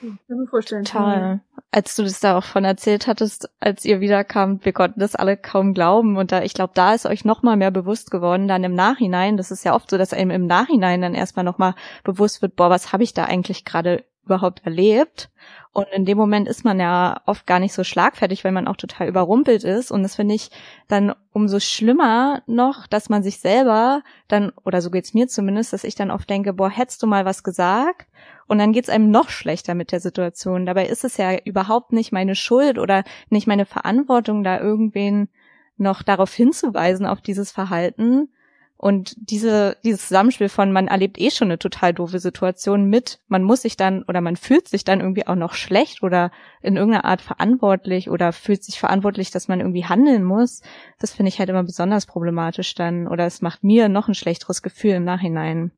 [0.02, 0.84] Kann mir vorstellen.
[0.84, 1.42] Total.
[1.72, 5.38] Als du das da auch von erzählt hattest, als ihr wiederkamt, wir konnten das alle
[5.38, 6.18] kaum glauben.
[6.18, 9.38] Und da, ich glaube, da ist euch noch mal mehr bewusst geworden, dann im Nachhinein.
[9.38, 12.56] Das ist ja oft so, dass einem im Nachhinein dann erstmal noch mal bewusst wird,
[12.56, 15.30] boah, was habe ich da eigentlich gerade überhaupt erlebt?
[15.74, 18.76] Und in dem Moment ist man ja oft gar nicht so schlagfertig, weil man auch
[18.76, 19.90] total überrumpelt ist.
[19.90, 20.52] Und das finde ich
[20.90, 25.86] dann umso schlimmer noch, dass man sich selber dann, oder so geht's mir zumindest, dass
[25.86, 28.08] ich dann oft denke, boah, hättest du mal was gesagt?
[28.52, 30.66] Und dann geht's einem noch schlechter mit der Situation.
[30.66, 35.30] Dabei ist es ja überhaupt nicht meine Schuld oder nicht meine Verantwortung, da irgendwen
[35.78, 38.28] noch darauf hinzuweisen, auf dieses Verhalten,
[38.76, 43.44] und diese, dieses Zusammenspiel von man erlebt eh schon eine total doofe Situation mit, man
[43.44, 47.06] muss sich dann oder man fühlt sich dann irgendwie auch noch schlecht oder in irgendeiner
[47.06, 50.62] Art verantwortlich oder fühlt sich verantwortlich, dass man irgendwie handeln muss,
[51.00, 54.64] das finde ich halt immer besonders problematisch dann oder es macht mir noch ein schlechteres
[54.64, 55.72] Gefühl im Nachhinein.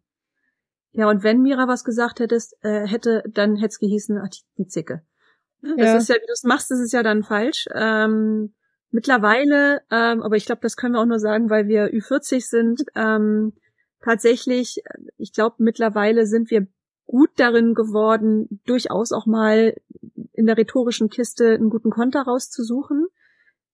[0.94, 4.68] Ja, und wenn Mira was gesagt hättest, äh, hätte, dann hätte es gehießen, ach, die
[4.68, 5.02] Zicke.
[5.62, 5.98] Das ja.
[5.98, 7.68] ist ja, wie du es machst, das ist ja dann falsch.
[7.74, 8.54] Ähm,
[8.94, 12.84] Mittlerweile, ähm, aber ich glaube, das können wir auch nur sagen, weil wir Ü40 sind,
[12.94, 13.54] ähm,
[14.04, 14.84] tatsächlich,
[15.18, 16.68] ich glaube, mittlerweile sind wir
[17.08, 19.76] gut darin geworden, durchaus auch mal
[20.34, 23.08] in der rhetorischen Kiste einen guten Konter rauszusuchen.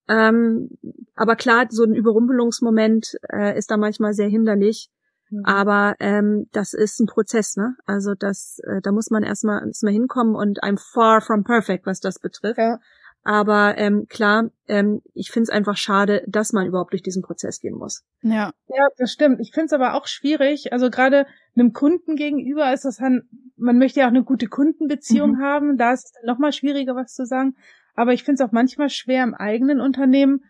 [0.07, 0.77] Ähm,
[1.15, 4.89] aber klar, so ein Überrumpelungsmoment äh, ist da manchmal sehr hinderlich.
[5.29, 5.45] Mhm.
[5.45, 7.75] Aber ähm, das ist ein Prozess, ne?
[7.85, 11.99] Also das, äh, da muss man erstmal erstmal hinkommen und I'm far from perfect, was
[11.99, 12.57] das betrifft.
[12.57, 12.79] Ja.
[13.23, 17.59] Aber ähm, klar, ähm, ich finde es einfach schade, dass man überhaupt durch diesen Prozess
[17.59, 18.03] gehen muss.
[18.21, 19.39] Ja, ja, das stimmt.
[19.41, 20.71] Ich finde es aber auch schwierig.
[20.71, 23.23] Also gerade einem Kunden gegenüber ist das dann,
[23.57, 25.41] man möchte ja auch eine gute Kundenbeziehung mhm.
[25.41, 25.77] haben.
[25.77, 27.55] Da ist es dann nochmal schwieriger, was zu sagen.
[27.93, 30.45] Aber ich finde es auch manchmal schwer im eigenen Unternehmen,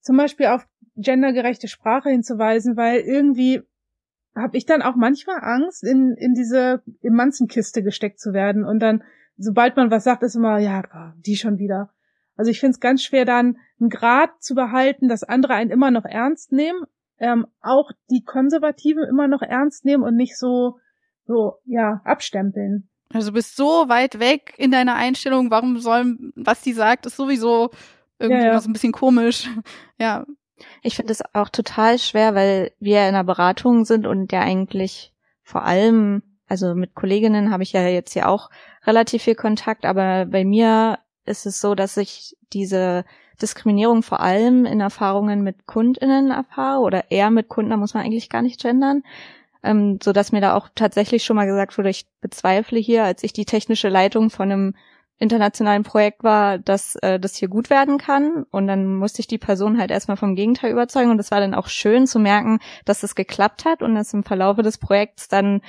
[0.00, 3.62] zum Beispiel auf gendergerechte Sprache hinzuweisen, weil irgendwie
[4.38, 8.64] habe ich dann auch manchmal Angst, in, in diese Emanzenkiste gesteckt zu werden.
[8.64, 9.02] Und dann,
[9.36, 10.82] sobald man was sagt, ist immer, ja,
[11.16, 11.90] die schon wieder.
[12.36, 15.90] Also ich finde es ganz schwer, dann einen Grad zu behalten, dass andere einen immer
[15.90, 16.84] noch ernst nehmen,
[17.18, 20.78] ähm, auch die Konservativen immer noch ernst nehmen und nicht so,
[21.26, 22.88] so, ja, abstempeln.
[23.12, 27.16] Also du bist so weit weg in deiner Einstellung, warum sollen, was die sagt, ist
[27.16, 27.70] sowieso
[28.18, 28.60] irgendwie ja, ja.
[28.60, 29.48] so ein bisschen komisch.
[30.00, 30.24] Ja,
[30.82, 35.12] ich finde es auch total schwer, weil wir in einer Beratung sind und ja eigentlich
[35.42, 38.50] vor allem, also mit Kolleginnen habe ich ja jetzt hier auch
[38.86, 43.04] relativ viel Kontakt, aber bei mir ist es so, dass ich diese
[43.40, 48.04] Diskriminierung vor allem in Erfahrungen mit KundInnen erfahre oder eher mit Kunden, da muss man
[48.04, 49.02] eigentlich gar nicht gendern,
[49.62, 53.22] ähm, so dass mir da auch tatsächlich schon mal gesagt wurde, ich bezweifle hier, als
[53.22, 54.74] ich die technische Leitung von einem
[55.18, 58.44] internationalen Projekt war, dass äh, das hier gut werden kann.
[58.50, 61.10] Und dann musste ich die Person halt erstmal vom Gegenteil überzeugen.
[61.10, 64.24] Und es war dann auch schön zu merken, dass es geklappt hat und dass im
[64.24, 65.60] Verlaufe des Projekts dann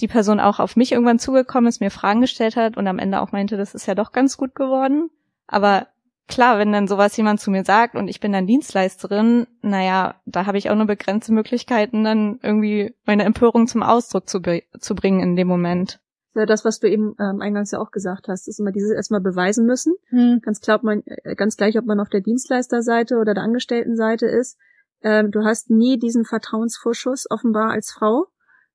[0.00, 3.20] die Person auch auf mich irgendwann zugekommen ist, mir Fragen gestellt hat und am Ende
[3.20, 5.10] auch meinte, das ist ja doch ganz gut geworden.
[5.46, 5.88] Aber
[6.26, 10.46] klar, wenn dann sowas jemand zu mir sagt und ich bin dann Dienstleisterin, naja, da
[10.46, 14.40] habe ich auch nur begrenzte Möglichkeiten, dann irgendwie meine Empörung zum Ausdruck zu,
[14.78, 16.00] zu bringen in dem Moment
[16.34, 19.66] das, was du eben ähm, eingangs ja auch gesagt hast, ist immer dieses erstmal beweisen
[19.66, 19.94] müssen.
[20.08, 20.40] Hm.
[20.42, 24.26] Ganz klar, ob man, äh, ganz gleich, ob man auf der Dienstleisterseite oder der Angestelltenseite
[24.26, 24.56] ist.
[25.02, 28.26] Ähm, du hast nie diesen Vertrauensvorschuss offenbar als Frau,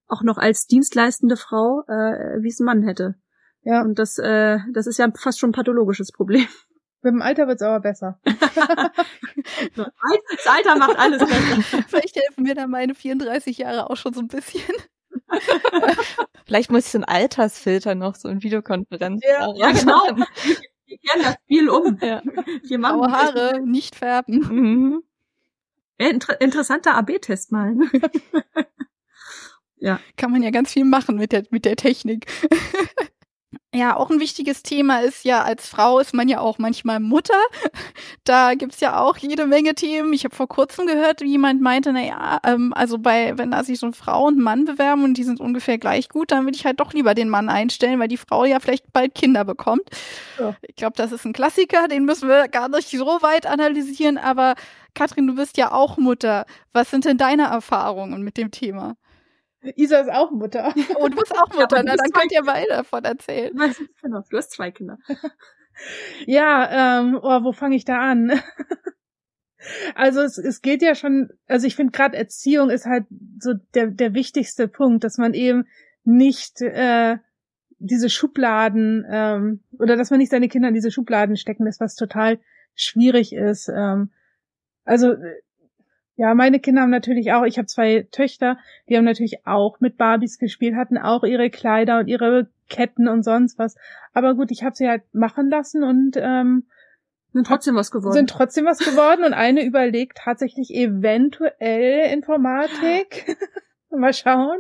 [0.08, 3.16] auch noch als dienstleistende Frau, äh, wie es ein Mann hätte.
[3.64, 3.82] Ja.
[3.82, 6.48] Und das, äh, das ist ja fast schon ein pathologisches Problem.
[7.02, 8.20] Mit dem Alter wird's aber besser.
[8.26, 9.92] das
[10.48, 11.84] Alter macht alles besser.
[11.88, 14.74] Vielleicht helfen mir da meine 34 Jahre auch schon so ein bisschen.
[16.46, 19.24] Vielleicht muss ich so ein Altersfilter noch so in Videokonferenz.
[19.26, 20.04] Ja, ja genau.
[20.86, 21.98] Wir kehren das Spiel um.
[22.02, 22.22] Ja.
[22.64, 24.38] Wir machen Graue Haare nicht färben.
[24.38, 25.04] Mhm.
[25.98, 27.76] Inter interessanter AB-Test mal.
[29.78, 30.00] ja.
[30.18, 32.28] Kann man ja ganz viel machen mit der, mit der Technik.
[33.74, 37.34] Ja, auch ein wichtiges Thema ist ja, als Frau ist man ja auch manchmal Mutter.
[38.24, 40.12] Da gibt's ja auch jede Menge Themen.
[40.12, 43.64] Ich habe vor kurzem gehört, wie jemand meinte, na ja, ähm, also bei, wenn da
[43.64, 46.44] sich so eine Frau und ein Mann bewerben und die sind ungefähr gleich gut, dann
[46.46, 49.46] würde ich halt doch lieber den Mann einstellen, weil die Frau ja vielleicht bald Kinder
[49.46, 49.84] bekommt.
[50.40, 50.56] Ja.
[50.64, 54.56] Ich glaube, das ist ein Klassiker, den müssen wir gar nicht so weit analysieren, aber
[54.96, 56.46] Katrin, du bist ja auch Mutter.
[56.74, 58.96] Was sind denn deine Erfahrungen mit dem Thema?
[59.76, 60.74] Isa ist auch Mutter.
[60.98, 63.52] Oh, du bist auch Mutter, ja, na, dann könnt ihr beide davon erzählen.
[64.02, 64.98] Genau, du hast zwei Kinder.
[66.26, 68.32] ja, ähm, oh, wo fange ich da an?
[69.96, 73.06] also es, es geht ja schon, also ich finde gerade Erziehung ist halt
[73.40, 75.68] so der, der wichtigste Punkt, dass man eben
[76.04, 77.18] nicht äh,
[77.80, 81.96] diese Schubladen ähm, oder dass man nicht seine Kinder in diese Schubladen stecken lässt, was
[81.96, 82.40] total
[82.76, 83.70] schwierig ist.
[83.70, 84.12] Ähm,
[84.86, 85.16] also
[86.18, 89.98] ja, meine Kinder haben natürlich auch, ich habe zwei Töchter, die haben natürlich auch mit
[89.98, 93.76] Barbies gespielt, hatten auch ihre Kleider und ihre Ketten und sonst was.
[94.14, 96.66] Aber gut, ich habe sie halt machen lassen und ähm,
[97.34, 98.14] sind trotzdem was geworden.
[98.14, 103.36] Sind trotzdem was geworden und eine überlegt tatsächlich eventuell Informatik.
[103.90, 104.60] Mal schauen.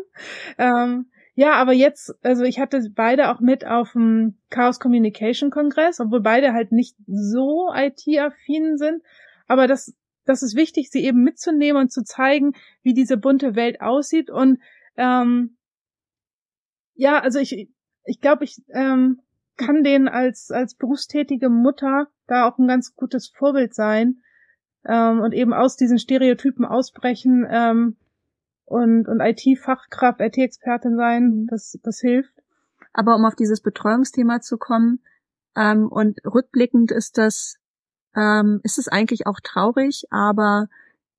[0.57, 6.01] Ähm, ja, aber jetzt, also ich hatte beide auch mit auf dem Chaos Communication Kongress,
[6.01, 9.03] obwohl beide halt nicht so IT-affin sind.
[9.47, 9.93] Aber das
[10.25, 14.29] das ist wichtig, sie eben mitzunehmen und zu zeigen, wie diese bunte Welt aussieht.
[14.29, 14.59] Und
[14.97, 15.57] ähm,
[16.95, 17.69] ja, also ich,
[18.05, 19.21] ich glaube, ich ähm,
[19.57, 24.21] kann denen als als berufstätige Mutter da auch ein ganz gutes Vorbild sein
[24.85, 27.95] ähm, und eben aus diesen Stereotypen ausbrechen ähm,
[28.65, 31.47] und und IT-Fachkraft, IT-Expertin sein.
[31.49, 32.33] Das das hilft.
[32.93, 34.99] Aber um auf dieses Betreuungsthema zu kommen
[35.55, 37.57] ähm, und rückblickend ist das
[38.15, 40.67] ähm, ist es eigentlich auch traurig, aber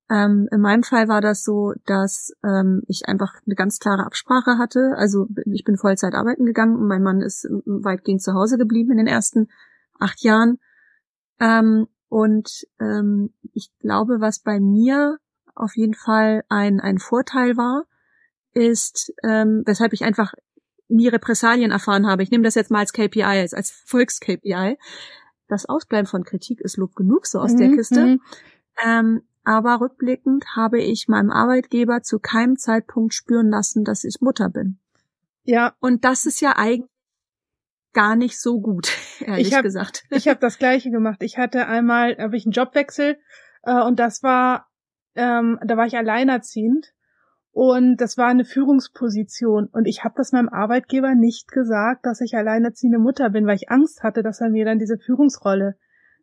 [0.09, 4.57] ähm, in meinem Fall war das so, dass ähm, ich einfach eine ganz klare Absprache
[4.57, 4.93] hatte.
[4.95, 8.97] Also ich bin Vollzeit arbeiten gegangen und mein Mann ist weitgehend zu Hause geblieben in
[8.97, 9.49] den ersten
[9.99, 10.59] acht Jahren.
[11.39, 15.17] Ähm, und ähm, ich glaube, was bei mir
[15.55, 17.83] auf jeden Fall ein, ein Vorteil war,
[18.53, 20.33] ist, ähm, weshalb ich einfach
[20.87, 22.23] nie Repressalien erfahren habe.
[22.23, 24.77] Ich nehme das jetzt mal als KPI, als, als Volks-KPI.
[25.47, 28.05] Das Ausbleiben von Kritik ist Lob genug, so aus mhm, der Kiste.
[28.05, 28.21] Mhm.
[28.83, 34.49] Ähm, aber rückblickend habe ich meinem Arbeitgeber zu keinem Zeitpunkt spüren lassen, dass ich Mutter
[34.49, 34.77] bin.
[35.43, 35.73] Ja.
[35.79, 36.91] Und das ist ja eigentlich
[37.93, 40.03] gar nicht so gut, ehrlich ich hab, gesagt.
[40.11, 41.23] Ich habe das gleiche gemacht.
[41.23, 43.17] Ich hatte einmal, habe ich einen Jobwechsel
[43.63, 44.67] äh, und das war,
[45.15, 46.93] ähm, da war ich alleinerziehend
[47.57, 52.37] und das war eine Führungsposition und ich habe das meinem Arbeitgeber nicht gesagt, dass ich
[52.37, 55.75] alleinerziehende Mutter bin, weil ich Angst hatte, dass er mir dann diese Führungsrolle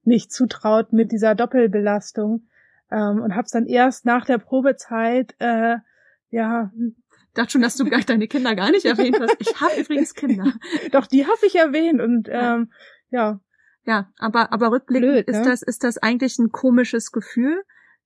[0.05, 2.47] nicht zutraut mit dieser Doppelbelastung
[2.89, 5.79] ähm, und habe es dann erst nach der Probezeit äh,
[6.31, 6.71] ja
[7.35, 9.35] dachte schon, dass du deine Kinder gar nicht erwähnt hast.
[9.41, 10.53] Ich habe übrigens Kinder.
[10.93, 12.71] Doch, die habe ich erwähnt und ähm,
[13.11, 13.41] ja.
[13.87, 15.51] Ja, aber, aber rückblickend Blöd, ist ne?
[15.51, 17.65] das, ist das eigentlich ein komisches Gefühl,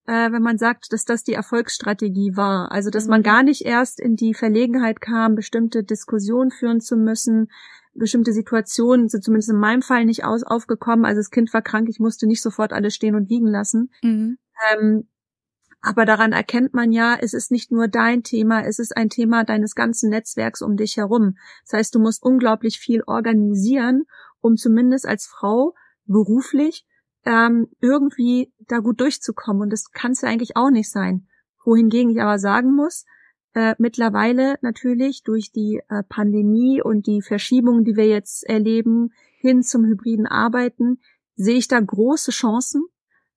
[0.09, 2.73] äh, wenn man sagt, dass das die Erfolgsstrategie war.
[2.73, 3.11] Also, dass mhm.
[3.11, 7.51] man gar nicht erst in die Verlegenheit kam, bestimmte Diskussionen führen zu müssen,
[7.93, 11.05] bestimmte Situationen sind zumindest in meinem Fall nicht aus, aufgekommen.
[11.05, 13.91] Also das Kind war krank, ich musste nicht sofort alles stehen und liegen lassen.
[14.03, 14.39] Mhm.
[14.73, 15.09] Ähm,
[15.83, 19.45] aber daran erkennt man ja, es ist nicht nur dein Thema, es ist ein Thema
[19.45, 21.37] deines ganzen Netzwerks um dich herum.
[21.65, 24.05] Das heißt, du musst unglaublich viel organisieren,
[24.41, 25.75] um zumindest als Frau
[26.07, 26.87] beruflich
[27.25, 29.63] ähm, irgendwie da gut durchzukommen.
[29.63, 31.27] Und das kann es ja eigentlich auch nicht sein.
[31.65, 33.05] Wohingegen ich aber sagen muss,
[33.55, 39.63] äh, mittlerweile natürlich durch die äh, Pandemie und die Verschiebungen, die wir jetzt erleben, hin
[39.63, 41.01] zum hybriden Arbeiten,
[41.37, 42.85] sehe ich da große Chancen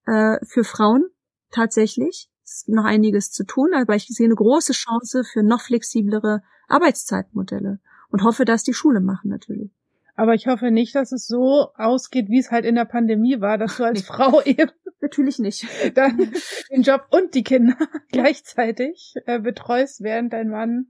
[0.06, 1.06] äh, für Frauen
[1.52, 2.30] tatsächlich.
[2.44, 6.42] Es ist noch einiges zu tun, aber ich sehe eine große Chance für noch flexiblere
[6.68, 9.72] Arbeitszeitmodelle und hoffe, dass die Schule machen natürlich.
[10.16, 13.58] Aber ich hoffe nicht, dass es so ausgeht, wie es halt in der Pandemie war,
[13.58, 14.06] dass du als nee.
[14.06, 14.72] Frau eben
[15.02, 16.32] natürlich nicht dann
[16.72, 17.76] den Job und die Kinder
[18.12, 20.88] gleichzeitig äh, betreust, während dein Mann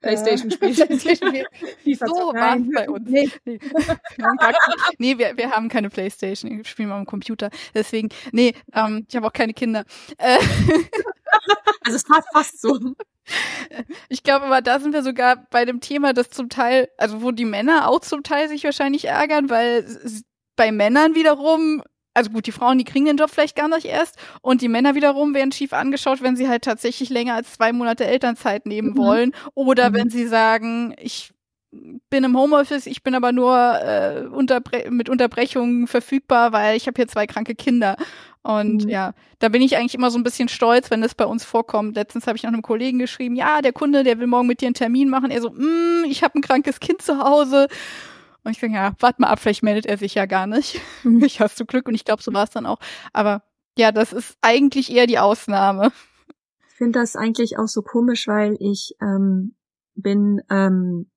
[0.00, 0.76] Playstation spielt.
[0.76, 3.08] so war bei uns.
[3.08, 3.58] Nee, nee.
[4.98, 6.58] nee wir, wir haben keine Playstation.
[6.58, 7.50] Wir spielen mal am Computer.
[7.74, 9.84] Deswegen, nee, ähm, ich habe auch keine Kinder.
[10.18, 10.38] Äh,
[11.84, 12.78] also es war fast so.
[14.08, 17.30] Ich glaube aber, da sind wir sogar bei dem Thema, das zum Teil, also wo
[17.30, 19.86] die Männer auch zum Teil sich wahrscheinlich ärgern, weil
[20.56, 24.16] bei Männern wiederum also gut, die Frauen, die kriegen den Job vielleicht gar nicht erst
[24.42, 28.04] und die Männer wiederum werden schief angeschaut, wenn sie halt tatsächlich länger als zwei Monate
[28.04, 28.96] Elternzeit nehmen mhm.
[28.96, 29.94] wollen oder mhm.
[29.94, 31.32] wenn sie sagen, ich
[32.10, 36.96] bin im Homeoffice, ich bin aber nur äh, unterbre mit Unterbrechungen verfügbar, weil ich habe
[36.96, 37.96] hier zwei kranke Kinder.
[38.42, 38.90] Und mhm.
[38.90, 41.96] ja, da bin ich eigentlich immer so ein bisschen stolz, wenn das bei uns vorkommt.
[41.96, 44.66] Letztens habe ich noch einem Kollegen geschrieben, ja, der Kunde, der will morgen mit dir
[44.66, 45.30] einen Termin machen.
[45.30, 47.68] Er so, mm, ich habe ein krankes Kind zu Hause.
[48.42, 50.80] Und ich denke, ja, warte mal ab, vielleicht meldet er sich ja gar nicht.
[51.04, 51.22] Mhm.
[51.24, 52.78] ich hast du Glück und ich glaube, so war es dann auch.
[53.12, 53.42] Aber
[53.76, 55.92] ja, das ist eigentlich eher die Ausnahme.
[56.68, 59.54] Ich finde das eigentlich auch so komisch, weil ich ähm,
[59.94, 61.09] bin, ähm,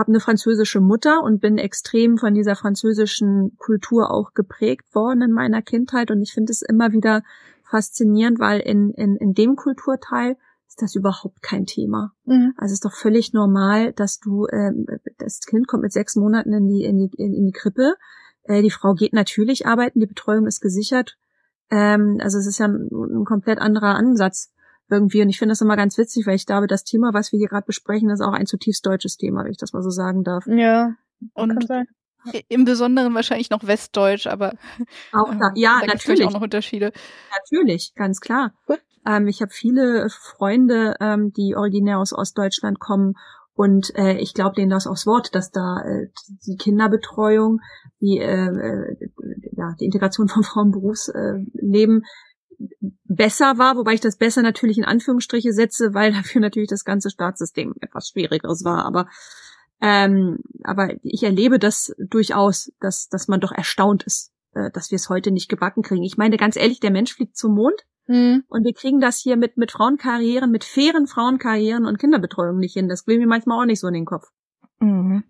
[0.00, 5.32] habe eine französische Mutter und bin extrem von dieser französischen Kultur auch geprägt worden in
[5.32, 6.10] meiner Kindheit.
[6.10, 7.22] Und ich finde es immer wieder
[7.62, 12.12] faszinierend, weil in, in, in dem Kulturteil ist das überhaupt kein Thema.
[12.24, 12.54] Mhm.
[12.56, 14.86] Also es ist doch völlig normal, dass du, ähm,
[15.18, 17.94] das Kind kommt mit sechs Monaten in die, in die, in, die Krippe.
[18.44, 21.18] Äh, die Frau geht natürlich arbeiten, die Betreuung ist gesichert.
[21.70, 24.50] Ähm, also es ist ja ein, ein komplett anderer Ansatz
[24.90, 25.22] irgendwie.
[25.22, 27.48] Und ich finde das immer ganz witzig, weil ich glaube, das Thema, was wir hier
[27.48, 30.46] gerade besprechen, ist auch ein zutiefst deutsches Thema, wenn ich das mal so sagen darf.
[30.46, 30.94] Ja.
[31.34, 31.66] Und
[32.48, 34.54] im Besonderen wahrscheinlich noch Westdeutsch, aber
[35.12, 36.92] auch da, ja, da natürlich auch noch Unterschiede.
[37.34, 38.52] Natürlich, ganz klar.
[39.06, 43.14] Ähm, ich habe viele Freunde, ähm, die originär aus Ostdeutschland kommen
[43.54, 46.08] und äh, ich glaube denen das aufs Wort, dass da äh,
[46.46, 47.60] die Kinderbetreuung,
[48.00, 48.96] die, äh, äh,
[49.52, 52.04] ja, die Integration von Frauen im Berufsleben
[53.04, 57.10] besser war, wobei ich das besser natürlich in Anführungsstriche setze, weil dafür natürlich das ganze
[57.10, 58.84] Staatssystem etwas schwierigeres war.
[58.84, 59.08] Aber
[59.82, 64.96] ähm, aber ich erlebe das durchaus, dass dass man doch erstaunt ist, äh, dass wir
[64.96, 66.02] es heute nicht gebacken kriegen.
[66.02, 68.42] Ich meine ganz ehrlich, der Mensch fliegt zum Mond Mhm.
[68.48, 72.88] Und wir kriegen das hier mit, mit Frauenkarrieren, mit fairen Frauenkarrieren und Kinderbetreuung nicht hin.
[72.88, 74.26] Das will mir manchmal auch nicht so in den Kopf.
[74.80, 75.22] Mhm.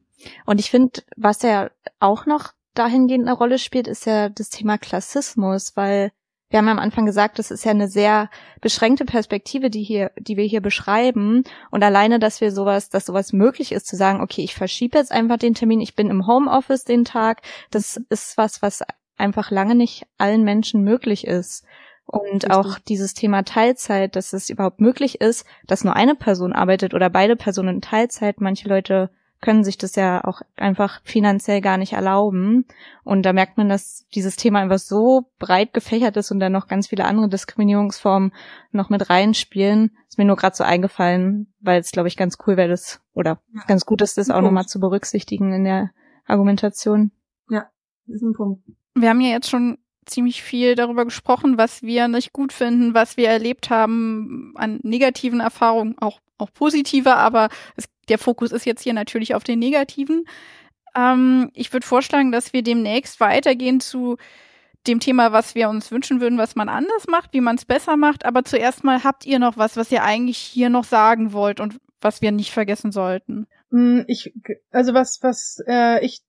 [0.46, 4.78] Und ich finde, was ja auch noch dahingehend eine Rolle spielt, ist ja das Thema
[4.78, 6.11] Klassismus, weil
[6.50, 8.28] wir haben am Anfang gesagt, das ist ja eine sehr
[8.60, 11.44] beschränkte Perspektive, die hier, die wir hier beschreiben.
[11.70, 15.12] Und alleine, dass wir sowas, dass sowas möglich ist, zu sagen, okay, ich verschiebe jetzt
[15.12, 18.82] einfach den Termin, ich bin im Homeoffice den Tag, das ist was, was
[19.16, 21.64] einfach lange nicht allen Menschen möglich ist.
[22.04, 22.50] Und Richtig.
[22.50, 27.08] auch dieses Thema Teilzeit, dass es überhaupt möglich ist, dass nur eine Person arbeitet oder
[27.08, 28.40] beide Personen in Teilzeit.
[28.40, 29.10] Manche Leute
[29.40, 32.66] können sich das ja auch einfach finanziell gar nicht erlauben.
[33.05, 36.68] Und da merkt man, dass dieses Thema einfach so breit gefächert ist und dann noch
[36.68, 38.33] ganz viele andere Diskriminierungsformen
[38.72, 39.96] noch mit reinspielen.
[40.09, 43.40] Ist mir nur gerade so eingefallen, weil es, glaube ich, ganz cool wäre, das oder
[43.55, 43.62] ja.
[43.66, 45.90] ganz gut ist, das auch nochmal zu berücksichtigen in der
[46.26, 47.11] Argumentation.
[47.48, 47.70] Ja,
[48.07, 48.62] das ist ein Punkt.
[48.94, 53.16] Wir haben ja jetzt schon ziemlich viel darüber gesprochen, was wir nicht gut finden, was
[53.16, 58.83] wir erlebt haben an negativen Erfahrungen, auch, auch positive, aber es, der Fokus ist jetzt
[58.83, 60.25] hier natürlich auf den negativen.
[60.94, 64.16] Ähm, ich würde vorschlagen, dass wir demnächst weitergehen zu
[64.87, 67.96] dem Thema, was wir uns wünschen würden, was man anders macht, wie man es besser
[67.96, 68.25] macht.
[68.25, 71.79] Aber zuerst mal habt ihr noch was, was ihr eigentlich hier noch sagen wollt und
[72.01, 73.46] was wir nicht vergessen sollten.
[73.70, 74.33] Hm, ich,
[74.70, 76.23] also was, was äh, ich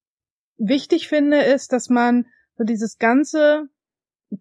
[0.57, 2.25] wichtig finde, ist, dass man
[2.57, 3.69] so dieses ganze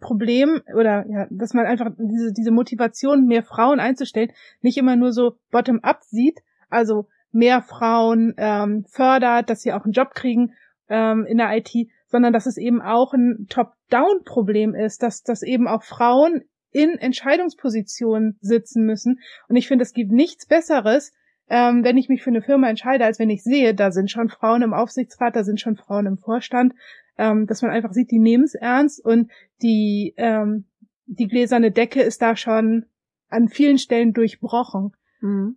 [0.00, 5.12] Problem oder ja, dass man einfach diese, diese Motivation, mehr Frauen einzustellen, nicht immer nur
[5.12, 10.54] so bottom-up sieht, also mehr Frauen ähm, fördert, dass sie auch einen Job kriegen
[10.88, 11.70] ähm, in der IT,
[12.08, 18.36] sondern dass es eben auch ein Top-Down-Problem ist, dass, dass eben auch Frauen in Entscheidungspositionen
[18.40, 19.20] sitzen müssen.
[19.48, 21.12] Und ich finde, es gibt nichts Besseres,
[21.48, 24.28] ähm, wenn ich mich für eine Firma entscheide, als wenn ich sehe, da sind schon
[24.28, 26.74] Frauen im Aufsichtsrat, da sind schon Frauen im Vorstand,
[27.18, 30.66] ähm, dass man einfach sieht, die nehmen es ernst und die, ähm,
[31.06, 32.86] die gläserne Decke ist da schon
[33.28, 34.92] an vielen Stellen durchbrochen.
[35.20, 35.56] Mhm.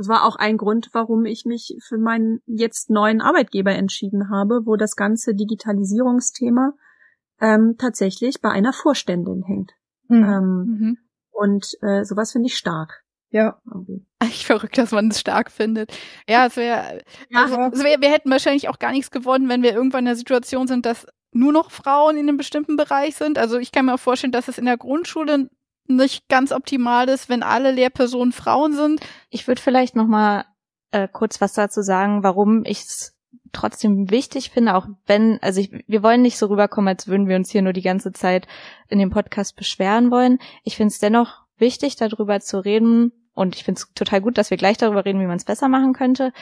[0.00, 4.62] Das war auch ein Grund, warum ich mich für meinen jetzt neuen Arbeitgeber entschieden habe,
[4.64, 6.72] wo das ganze Digitalisierungsthema
[7.38, 9.72] ähm, tatsächlich bei einer Vorständin hängt.
[10.08, 10.24] Mhm.
[10.24, 10.98] Ähm, mhm.
[11.30, 13.04] Und äh, sowas finde ich stark.
[13.28, 13.60] Ja.
[13.70, 14.02] Okay.
[14.20, 15.92] Eigentlich verrückt, dass man es stark findet.
[16.26, 19.74] Ja, es wäre, ja, also, wär, wir hätten wahrscheinlich auch gar nichts gewonnen, wenn wir
[19.74, 23.36] irgendwann in der Situation sind, dass nur noch Frauen in einem bestimmten Bereich sind.
[23.36, 25.50] Also ich kann mir auch vorstellen, dass es in der Grundschule
[25.96, 29.00] nicht ganz optimal ist, wenn alle Lehrpersonen Frauen sind.
[29.28, 30.44] Ich würde vielleicht noch mal
[30.90, 33.16] äh, kurz was dazu sagen, warum ich es
[33.52, 37.36] trotzdem wichtig finde, auch wenn, also ich, wir wollen nicht so rüberkommen, als würden wir
[37.36, 38.46] uns hier nur die ganze Zeit
[38.88, 40.38] in dem Podcast beschweren wollen.
[40.62, 44.50] Ich finde es dennoch wichtig, darüber zu reden, und ich finde es total gut, dass
[44.50, 46.32] wir gleich darüber reden, wie man es besser machen könnte.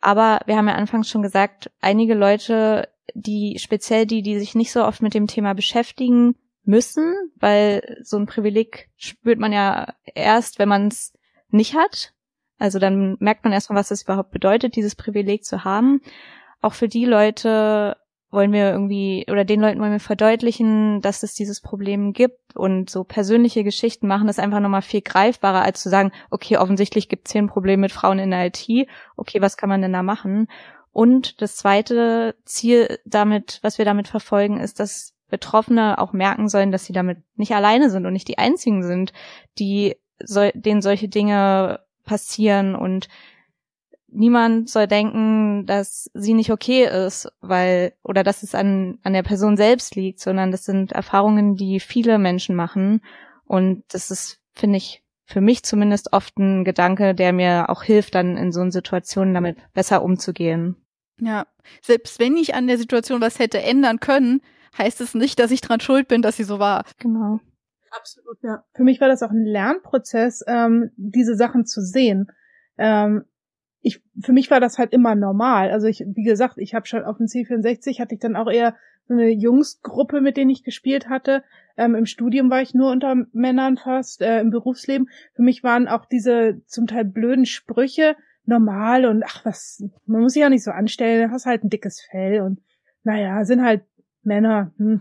[0.00, 4.72] Aber wir haben ja anfangs schon gesagt, einige Leute, die speziell die, die sich nicht
[4.72, 6.34] so oft mit dem Thema beschäftigen
[6.66, 11.12] müssen, weil so ein Privileg spürt man ja erst, wenn man es
[11.50, 12.12] nicht hat.
[12.58, 16.00] Also dann merkt man erstmal, was es überhaupt bedeutet, dieses Privileg zu haben.
[16.60, 17.96] Auch für die Leute
[18.30, 22.90] wollen wir irgendwie oder den Leuten wollen wir verdeutlichen, dass es dieses Problem gibt und
[22.90, 27.28] so persönliche Geschichten machen das einfach nochmal viel greifbarer, als zu sagen, okay, offensichtlich gibt
[27.28, 30.02] es hier ein Problem mit Frauen in der IT, okay, was kann man denn da
[30.02, 30.48] machen?
[30.92, 36.72] Und das zweite Ziel damit, was wir damit verfolgen, ist, dass Betroffene auch merken sollen,
[36.72, 39.12] dass sie damit nicht alleine sind und nicht die einzigen sind,
[39.58, 43.08] die so, denen solche Dinge passieren und
[44.08, 49.22] niemand soll denken, dass sie nicht okay ist, weil, oder dass es an, an der
[49.22, 53.02] Person selbst liegt, sondern das sind Erfahrungen, die viele Menschen machen.
[53.44, 58.14] Und das ist, finde ich, für mich zumindest oft ein Gedanke, der mir auch hilft,
[58.14, 60.76] dann in so einer Situation damit besser umzugehen.
[61.20, 61.46] Ja,
[61.82, 64.40] selbst wenn ich an der Situation was hätte ändern können,
[64.78, 66.84] heißt es nicht, dass ich dran schuld bin, dass sie so war.
[66.98, 67.40] Genau.
[67.90, 68.64] Absolut, ja.
[68.74, 72.26] Für mich war das auch ein Lernprozess, ähm, diese Sachen zu sehen.
[72.78, 73.24] Ähm,
[73.80, 75.70] ich, für mich war das halt immer normal.
[75.70, 78.74] Also ich, wie gesagt, ich habe schon auf dem C64 hatte ich dann auch eher
[79.06, 81.44] so eine Jungsgruppe, mit denen ich gespielt hatte.
[81.76, 85.08] Ähm, Im Studium war ich nur unter Männern fast, äh, im Berufsleben.
[85.34, 90.32] Für mich waren auch diese zum Teil blöden Sprüche normal und ach was, man muss
[90.32, 92.60] sich ja nicht so anstellen, hast halt ein dickes Fell und
[93.02, 93.82] naja, sind halt
[94.26, 94.72] Männer.
[94.76, 95.00] Hm.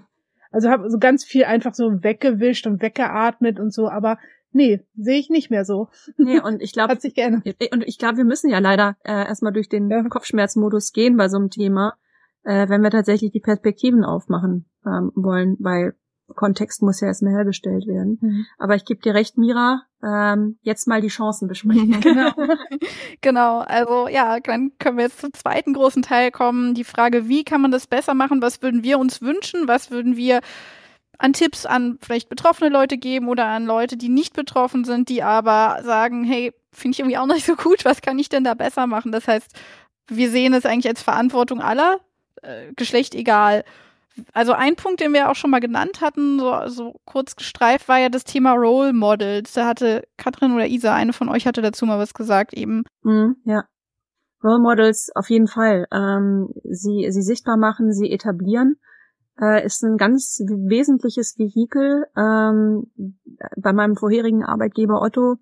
[0.51, 4.17] Also habe so ganz viel einfach so weggewischt und weggeatmet und so, aber
[4.55, 5.89] Nee, sehe ich nicht mehr so.
[6.15, 7.43] Nee, und ich glaube, hat sich geändert.
[7.73, 10.01] Und ich glaube, wir müssen ja leider äh, erstmal durch den ja.
[10.07, 11.95] Kopfschmerzmodus gehen bei so einem Thema,
[12.43, 15.95] äh, wenn wir tatsächlich die Perspektiven aufmachen ähm, wollen, weil
[16.33, 18.17] Kontext muss ja erstmal hergestellt werden.
[18.21, 18.45] Mhm.
[18.57, 21.99] Aber ich gebe dir recht, Mira, ähm, jetzt mal die Chancen besprechen.
[22.01, 22.31] genau.
[23.21, 26.73] genau, also ja, dann können wir jetzt zum zweiten großen Teil kommen.
[26.73, 28.41] Die Frage, wie kann man das besser machen?
[28.41, 29.67] Was würden wir uns wünschen?
[29.67, 30.41] Was würden wir
[31.17, 35.23] an Tipps an vielleicht betroffene Leute geben oder an Leute, die nicht betroffen sind, die
[35.23, 38.53] aber sagen, hey, finde ich irgendwie auch nicht so gut, was kann ich denn da
[38.53, 39.11] besser machen?
[39.11, 39.49] Das heißt,
[40.07, 41.99] wir sehen es eigentlich als Verantwortung aller,
[42.41, 43.63] äh, Geschlecht egal.
[44.33, 47.99] Also ein Punkt, den wir auch schon mal genannt hatten, so, so kurz gestreift, war
[47.99, 49.53] ja das Thema Role Models.
[49.53, 52.83] Da hatte Katrin oder Isa, eine von euch hatte dazu mal was gesagt eben.
[53.03, 53.65] Mm, ja.
[54.43, 55.87] Role Models auf jeden Fall.
[55.91, 58.77] Ähm, sie, sie sichtbar machen, sie etablieren
[59.39, 62.05] äh, ist ein ganz wesentliches Vehikel.
[62.17, 62.91] Ähm,
[63.57, 65.35] bei meinem vorherigen Arbeitgeber Otto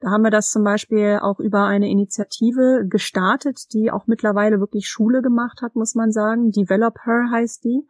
[0.00, 4.88] Da haben wir das zum Beispiel auch über eine Initiative gestartet, die auch mittlerweile wirklich
[4.88, 6.50] Schule gemacht hat, muss man sagen.
[6.50, 7.86] Develop Her heißt die.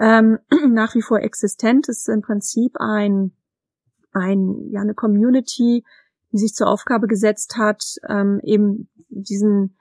[0.00, 0.38] Ähm,
[0.70, 3.32] nach wie vor existent ist im Prinzip ein,
[4.12, 5.84] ein, ja, eine Community,
[6.32, 9.76] die sich zur Aufgabe gesetzt hat, ähm, eben diesen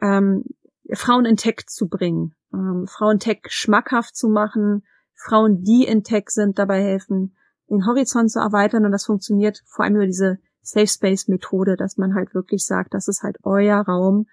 [0.00, 0.44] ähm,
[0.92, 4.84] Frauen in Tech zu bringen, ähm, Frauen Tech schmackhaft zu machen,
[5.16, 7.36] Frauen, die in Tech sind, dabei helfen,
[7.70, 11.96] den Horizont zu erweitern und das funktioniert vor allem über diese Safe Space Methode, dass
[11.96, 14.26] man halt wirklich sagt, das ist halt euer Raum.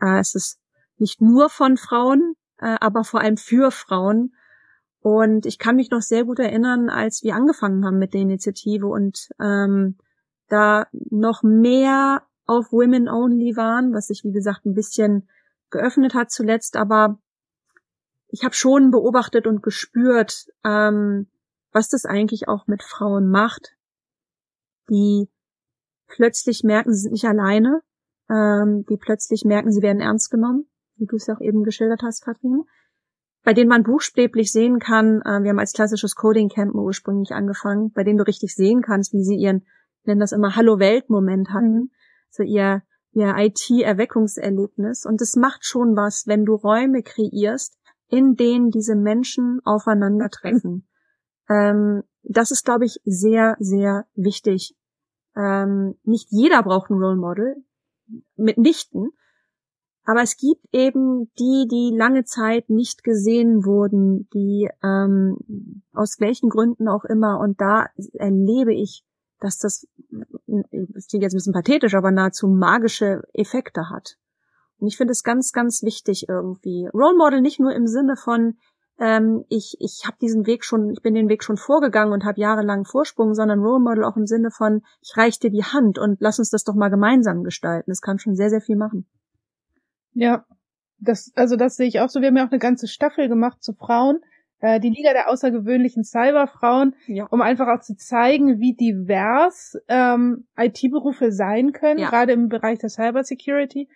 [0.00, 0.58] Äh, es ist
[0.96, 4.34] nicht nur von Frauen, äh, aber vor allem für Frauen.
[5.08, 8.86] Und ich kann mich noch sehr gut erinnern, als wir angefangen haben mit der Initiative
[8.88, 9.96] und ähm,
[10.48, 15.26] da noch mehr auf Women Only waren, was sich wie gesagt ein bisschen
[15.70, 17.18] geöffnet hat zuletzt, aber
[18.28, 21.26] ich habe schon beobachtet und gespürt, ähm,
[21.72, 23.78] was das eigentlich auch mit Frauen macht,
[24.90, 25.30] die
[26.06, 27.80] plötzlich merken, sie sind nicht alleine,
[28.28, 32.22] ähm, die plötzlich merken, sie werden ernst genommen, wie du es auch eben geschildert hast,
[32.22, 32.64] Katrin,
[33.48, 37.92] bei denen man buchstäblich sehen kann, äh, wir haben als klassisches Coding Camp ursprünglich angefangen,
[37.92, 39.64] bei denen du richtig sehen kannst, wie sie ihren,
[40.04, 41.90] nennen das immer Hallo Welt Moment hatten, mhm.
[42.28, 42.82] so ihr
[43.12, 45.06] ihr IT-Erweckungserlebnis.
[45.06, 47.78] Und es macht schon was, wenn du Räume kreierst,
[48.08, 50.86] in denen diese Menschen aufeinandertreffen.
[51.48, 54.76] Ähm, das ist, glaube ich, sehr, sehr wichtig.
[55.34, 57.56] Ähm, nicht jeder braucht ein Role Model,
[58.36, 59.08] mitnichten.
[60.08, 66.48] Aber es gibt eben die, die lange Zeit nicht gesehen wurden, die ähm, aus welchen
[66.48, 67.38] Gründen auch immer.
[67.38, 69.04] Und da erlebe ich,
[69.38, 69.86] dass das,
[70.46, 74.16] das klingt jetzt ein bisschen pathetisch, aber nahezu magische Effekte hat.
[74.78, 76.88] Und ich finde es ganz, ganz wichtig irgendwie.
[76.94, 78.56] Role Model nicht nur im Sinne von,
[78.98, 82.40] ähm, ich, ich habe diesen Weg schon, ich bin den Weg schon vorgegangen und habe
[82.40, 86.16] jahrelang Vorsprung, sondern Role Model auch im Sinne von, ich reich dir die Hand und
[86.20, 87.90] lass uns das doch mal gemeinsam gestalten.
[87.90, 89.06] Das kann schon sehr, sehr viel machen.
[90.14, 90.44] Ja,
[90.98, 92.20] das, also das sehe ich auch so.
[92.20, 94.20] Wir haben ja auch eine ganze Staffel gemacht zu Frauen,
[94.60, 97.26] äh, die Liga der außergewöhnlichen Cyberfrauen, ja.
[97.26, 102.08] um einfach auch zu zeigen, wie divers ähm, IT-Berufe sein können, ja.
[102.08, 103.88] gerade im Bereich der Cybersecurity.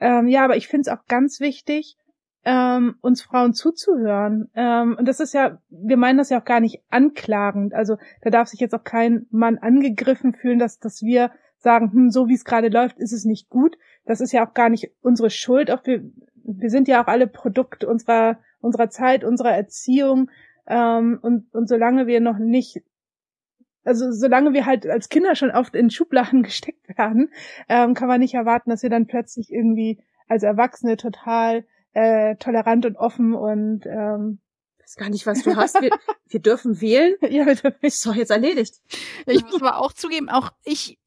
[0.00, 1.96] Ähm, ja, aber ich finde es auch ganz wichtig,
[2.44, 4.50] ähm, uns Frauen zuzuhören.
[4.54, 7.74] Ähm, und das ist ja, wir meinen das ja auch gar nicht anklagend.
[7.74, 11.30] Also da darf sich jetzt auch kein Mann angegriffen fühlen, dass, dass wir
[11.62, 13.76] sagen, hm, so wie es gerade läuft, ist es nicht gut.
[14.04, 15.70] Das ist ja auch gar nicht unsere Schuld.
[15.70, 16.02] Auch wir,
[16.44, 20.30] wir sind ja auch alle Produkt unserer, unserer Zeit, unserer Erziehung.
[20.66, 22.82] Ähm, und, und solange wir noch nicht
[23.84, 27.32] also solange wir halt als Kinder schon oft in Schubladen gesteckt werden,
[27.68, 29.98] ähm, kann man nicht erwarten, dass wir dann plötzlich irgendwie
[30.28, 34.38] als Erwachsene total äh, tolerant und offen und ähm,
[34.78, 35.80] ich weiß gar nicht, was du hast.
[35.80, 35.90] Wir,
[36.28, 37.14] wir dürfen wählen.
[37.22, 37.78] Ja, wir dürfen.
[37.82, 38.80] Ist doch jetzt erledigt.
[39.26, 40.98] Ich muss aber auch zugeben, auch ich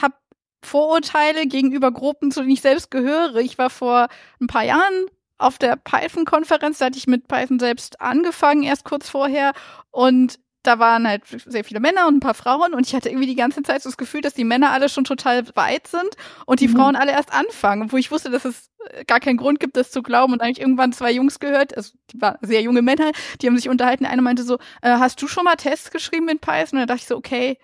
[0.00, 0.14] habe
[0.62, 3.36] Vorurteile gegenüber Gruppen, zu denen ich selbst gehöre.
[3.36, 4.08] Ich war vor
[4.40, 5.06] ein paar Jahren
[5.38, 9.52] auf der Python-Konferenz, da hatte ich mit Python selbst angefangen, erst kurz vorher.
[9.90, 13.26] Und da waren halt sehr viele Männer und ein paar Frauen und ich hatte irgendwie
[13.26, 16.10] die ganze Zeit so das Gefühl, dass die Männer alle schon total weit sind
[16.46, 16.76] und die mhm.
[16.76, 19.90] Frauen alle erst anfangen, wo ich wusste, dass es äh, gar keinen Grund gibt, das
[19.90, 23.46] zu glauben und eigentlich irgendwann zwei Jungs gehört, also die waren sehr junge Männer, die
[23.46, 26.78] haben sich unterhalten, eine meinte so, äh, hast du schon mal Tests geschrieben in Python?
[26.78, 27.56] Und da dachte ich so, okay,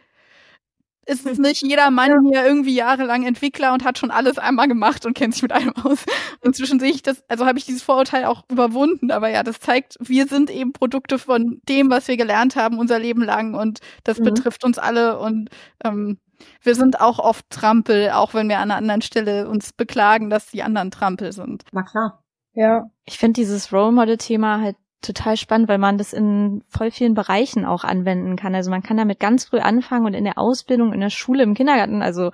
[1.06, 2.30] ist es nicht jeder Mann ja.
[2.30, 5.74] hier irgendwie jahrelang Entwickler und hat schon alles einmal gemacht und kennt sich mit allem
[5.82, 6.04] aus.
[6.42, 9.96] Inzwischen sehe ich das, also habe ich dieses Vorurteil auch überwunden, aber ja, das zeigt,
[10.00, 14.18] wir sind eben Produkte von dem, was wir gelernt haben unser Leben lang und das
[14.18, 14.24] mhm.
[14.24, 15.50] betrifft uns alle und
[15.84, 16.18] ähm,
[16.62, 20.50] wir sind auch oft Trampel, auch wenn wir an einer anderen Stelle uns beklagen, dass
[20.50, 21.64] die anderen Trampel sind.
[21.72, 22.22] Na klar.
[22.54, 22.84] Ja.
[23.04, 27.14] Ich finde dieses Role Model Thema halt total spannend, weil man das in voll vielen
[27.14, 28.54] Bereichen auch anwenden kann.
[28.54, 31.54] Also man kann damit ganz früh anfangen und in der Ausbildung, in der Schule, im
[31.54, 32.30] Kindergarten, also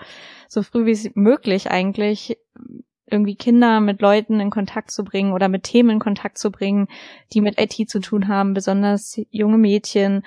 [0.49, 2.39] so früh wie möglich eigentlich
[3.11, 6.87] irgendwie Kinder mit Leuten in Kontakt zu bringen oder mit Themen in Kontakt zu bringen,
[7.33, 10.23] die mit IT zu tun haben, besonders junge Mädchen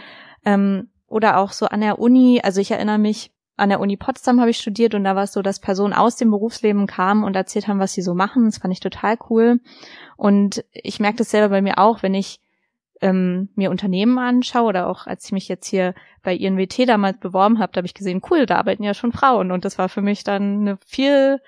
[0.45, 2.41] ähm, oder auch so an der Uni.
[2.43, 5.34] Also ich erinnere mich, an der Uni Potsdam habe ich studiert und da war es
[5.34, 8.45] so, dass Personen aus dem Berufsleben kamen und erzählt haben, was sie so machen.
[8.45, 9.59] Das fand ich total cool.
[10.24, 12.39] Und ich merke das selber bei mir auch, wenn ich
[13.01, 17.59] ähm, mir Unternehmen anschaue oder auch als ich mich jetzt hier bei INWT damals beworben
[17.59, 19.51] habe, da habe ich gesehen, cool, da arbeiten ja schon Frauen.
[19.51, 21.41] Und das war für mich dann eine viel,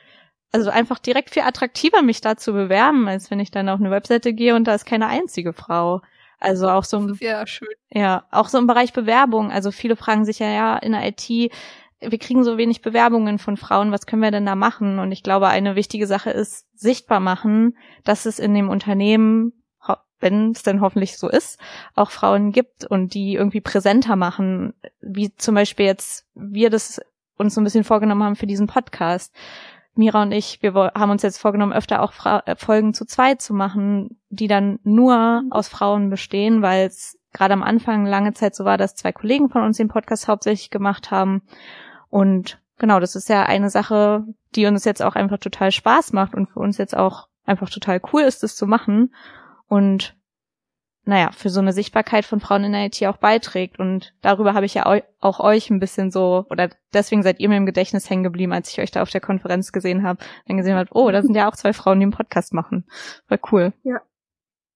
[0.52, 3.92] also einfach direkt viel attraktiver, mich da zu bewerben, als wenn ich dann auf eine
[3.92, 6.02] Webseite gehe und da ist keine einzige Frau.
[6.42, 7.70] Also auch so im, ja, schön.
[7.92, 9.54] ja, auch so im Bereich Bewerbung.
[9.54, 11.50] Also viele fragen sich ja, ja, in der IT,
[12.10, 15.00] wir kriegen so wenig Bewerbungen von Frauen, was können wir denn da machen?
[15.00, 19.54] Und ich glaube, eine wichtige Sache ist sichtbar machen, dass es in dem Unternehmen,
[20.20, 21.60] wenn es denn hoffentlich so ist,
[21.94, 27.02] auch Frauen gibt und die irgendwie präsenter machen, wie zum Beispiel jetzt wir das
[27.38, 29.34] uns so ein bisschen vorgenommen haben für diesen Podcast.
[29.96, 33.42] Mira und ich, wir haben uns jetzt vorgenommen, öfter auch Fra äh, Folgen zu zweit
[33.42, 38.56] zu machen, die dann nur aus Frauen bestehen, weil es gerade am Anfang lange Zeit
[38.56, 41.44] so war, dass zwei Kollegen von uns den Podcast hauptsächlich gemacht haben.
[42.16, 44.24] Und genau, das ist ja eine Sache,
[44.56, 48.00] die uns jetzt auch einfach total Spaß macht und für uns jetzt auch einfach total
[48.14, 49.14] cool ist, das zu machen.
[49.68, 50.16] Und
[51.04, 53.80] naja, für so eine Sichtbarkeit von Frauen in der IT auch beiträgt.
[53.80, 54.86] Und darüber habe ich ja
[55.20, 58.72] auch euch ein bisschen so, oder deswegen seid ihr mir im Gedächtnis hängen geblieben, als
[58.72, 60.24] ich euch da auf der Konferenz gesehen habe.
[60.48, 62.86] Dann gesehen habe, oh, da sind ja auch zwei Frauen, die einen Podcast machen.
[63.28, 63.74] War cool.
[63.84, 64.00] Ja.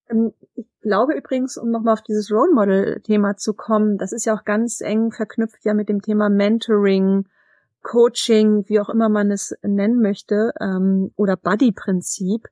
[0.09, 4.35] Ähm, ich glaube übrigens, um nochmal auf dieses Role Model-Thema zu kommen, das ist ja
[4.35, 7.27] auch ganz eng verknüpft ja mit dem Thema Mentoring,
[7.81, 12.47] Coaching, wie auch immer man es nennen möchte, ähm, oder Buddy-Prinzip.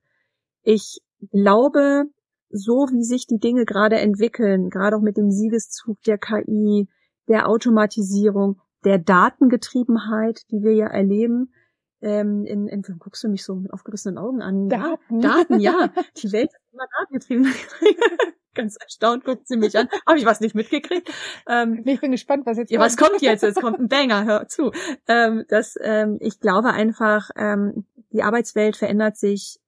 [0.62, 1.00] Ich
[1.30, 2.04] glaube,
[2.50, 6.88] so wie sich die Dinge gerade entwickeln, gerade auch mit dem Siegeszug der KI,
[7.28, 11.52] der Automatisierung, der Datengetriebenheit, die wir ja erleben,
[12.00, 14.68] ähm, in, in, guckst du mich so mit aufgerissenen Augen an?
[14.68, 15.20] Daten.
[15.20, 15.90] Daten, ja.
[16.22, 17.54] Die Welt ist immer datengetrieben.
[18.54, 19.88] Ganz erstaunt guckt sie mich an.
[20.06, 21.10] Habe ich was nicht mitgekriegt?
[21.48, 22.90] Ähm, ich bin gespannt, was jetzt ja, kommt.
[22.90, 23.42] Ja, was kommt jetzt?
[23.42, 24.72] Jetzt kommt ein Banger, hör zu.
[25.06, 29.60] Ähm, das, ähm, ich glaube einfach, ähm, die Arbeitswelt verändert sich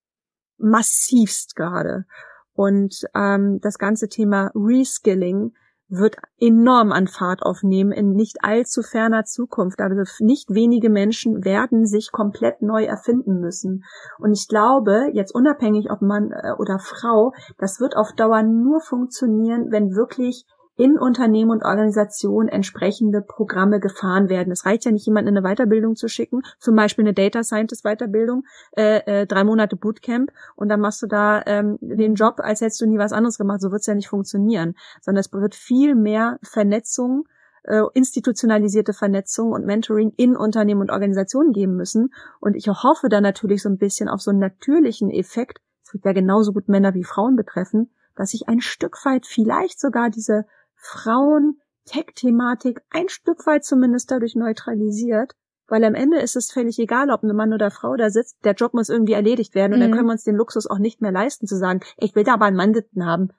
[0.58, 2.04] massivst gerade.
[2.52, 5.52] Und ähm, das ganze Thema Reskilling
[5.90, 9.80] wird enorm an Fahrt aufnehmen in nicht allzu ferner Zukunft.
[9.80, 13.84] Also nicht wenige Menschen werden sich komplett neu erfinden müssen.
[14.18, 18.80] Und ich glaube, jetzt unabhängig ob Mann äh, oder Frau, das wird auf Dauer nur
[18.80, 20.46] funktionieren, wenn wirklich
[20.80, 24.50] in Unternehmen und Organisationen entsprechende Programme gefahren werden.
[24.50, 27.84] Es reicht ja nicht, jemanden in eine Weiterbildung zu schicken, zum Beispiel eine Data Scientist
[27.84, 28.44] Weiterbildung,
[28.76, 32.80] äh, äh, drei Monate Bootcamp und dann machst du da ähm, den Job, als hättest
[32.80, 33.60] du nie was anderes gemacht.
[33.60, 37.28] So wird's ja nicht funktionieren, sondern es wird viel mehr Vernetzung
[37.64, 42.14] äh, institutionalisierte Vernetzung und Mentoring in Unternehmen und Organisationen geben müssen.
[42.40, 46.06] Und ich hoffe da natürlich so ein bisschen auf so einen natürlichen Effekt, es wird
[46.06, 50.46] ja genauso gut Männer wie Frauen betreffen, dass sich ein Stück weit vielleicht sogar diese
[50.80, 55.34] Frauen-Tech-Thematik ein Stück weit zumindest dadurch neutralisiert,
[55.68, 58.54] weil am Ende ist es völlig egal, ob ein Mann oder Frau da sitzt, der
[58.54, 59.82] Job muss irgendwie erledigt werden und mhm.
[59.82, 62.34] dann können wir uns den Luxus auch nicht mehr leisten zu sagen, ich will da
[62.34, 63.30] aber einen Mann sitzen haben.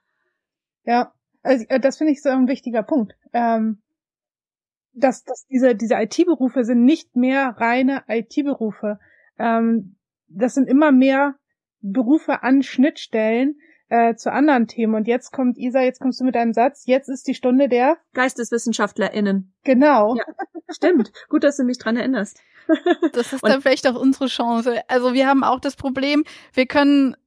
[0.84, 1.14] Ja,
[1.44, 3.14] also äh, das finde ich so ein wichtiger Punkt.
[3.34, 3.82] Ähm,
[4.94, 9.00] dass, dass diese, diese IT-Berufe sind nicht mehr reine IT-Berufe.
[9.38, 9.96] Ähm,
[10.28, 11.36] das sind immer mehr
[11.82, 13.60] Berufe an Schnittstellen,
[13.92, 14.96] äh, zu anderen Themen.
[14.96, 17.98] Und jetzt kommt Isa, jetzt kommst du mit einem Satz, jetzt ist die Stunde der
[18.14, 19.54] GeisteswissenschaftlerInnen.
[19.66, 20.16] Genau.
[20.16, 20.24] Ja,
[20.70, 21.12] stimmt.
[21.28, 22.42] Gut, dass du mich dran erinnerst.
[23.12, 24.82] Das ist dann vielleicht auch unsere Chance.
[24.88, 26.24] Also wir haben auch das Problem,
[26.54, 27.18] wir können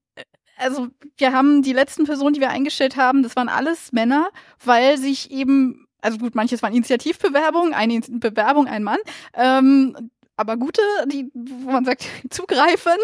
[0.57, 0.87] also
[1.19, 4.31] wir haben die letzten Personen, die wir eingestellt haben, das waren alles Männer,
[4.65, 9.01] weil sich eben, also gut, manches waren Initiativbewerbungen, eine Bewerbung, ein Mann,
[9.35, 12.97] ähm, aber gute, die, wo man sagt, zugreifen.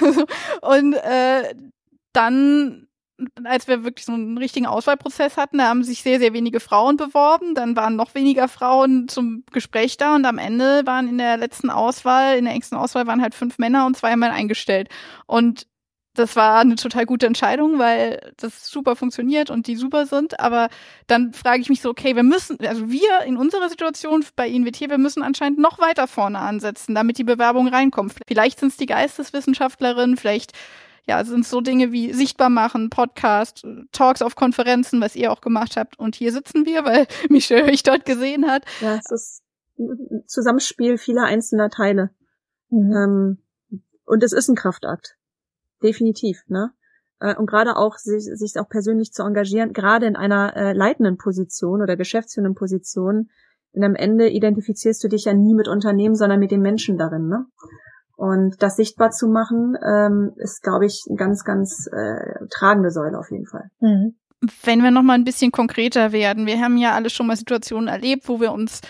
[0.60, 1.54] und äh,
[2.12, 2.85] dann
[3.44, 6.96] als wir wirklich so einen richtigen Auswahlprozess hatten, da haben sich sehr, sehr wenige Frauen
[6.96, 7.54] beworben.
[7.54, 11.70] Dann waren noch weniger Frauen zum Gespräch da und am Ende waren in der letzten
[11.70, 14.88] Auswahl, in der engsten Auswahl waren halt fünf Männer und zwei Männer eingestellt.
[15.26, 15.66] Und
[16.16, 20.40] das war eine total gute Entscheidung, weil das super funktioniert und die super sind.
[20.40, 20.68] Aber
[21.06, 24.88] dann frage ich mich so, okay, wir müssen, also wir in unserer Situation bei INWT,
[24.88, 28.14] wir müssen anscheinend noch weiter vorne ansetzen, damit die Bewerbung reinkommt.
[28.26, 30.52] Vielleicht sind es die Geisteswissenschaftlerinnen, vielleicht
[31.06, 35.76] ja, sind so Dinge wie sichtbar machen, Podcast, Talks auf Konferenzen, was ihr auch gemacht
[35.76, 35.98] habt.
[35.98, 38.64] Und hier sitzen wir, weil Michelle euch dort gesehen hat.
[38.80, 39.42] Ja, es ist
[39.78, 42.10] ein Zusammenspiel vieler einzelner Teile.
[42.70, 42.92] Mhm.
[42.92, 43.38] Ähm,
[44.04, 45.16] und es ist ein Kraftakt.
[45.82, 46.72] Definitiv, ne?
[47.20, 51.18] Äh, und gerade auch sich, sich auch persönlich zu engagieren, gerade in einer äh, leitenden
[51.18, 53.30] Position oder geschäftsführenden Position,
[53.74, 57.28] denn am Ende identifizierst du dich ja nie mit Unternehmen, sondern mit den Menschen darin,
[57.28, 57.46] ne?
[58.16, 63.18] Und das sichtbar zu machen, ähm, ist, glaube ich, eine ganz, ganz äh, tragende Säule
[63.18, 63.70] auf jeden Fall.
[63.80, 64.16] Mhm.
[64.64, 67.88] Wenn wir noch mal ein bisschen konkreter werden, wir haben ja alle schon mal Situationen
[67.88, 68.80] erlebt, wo wir uns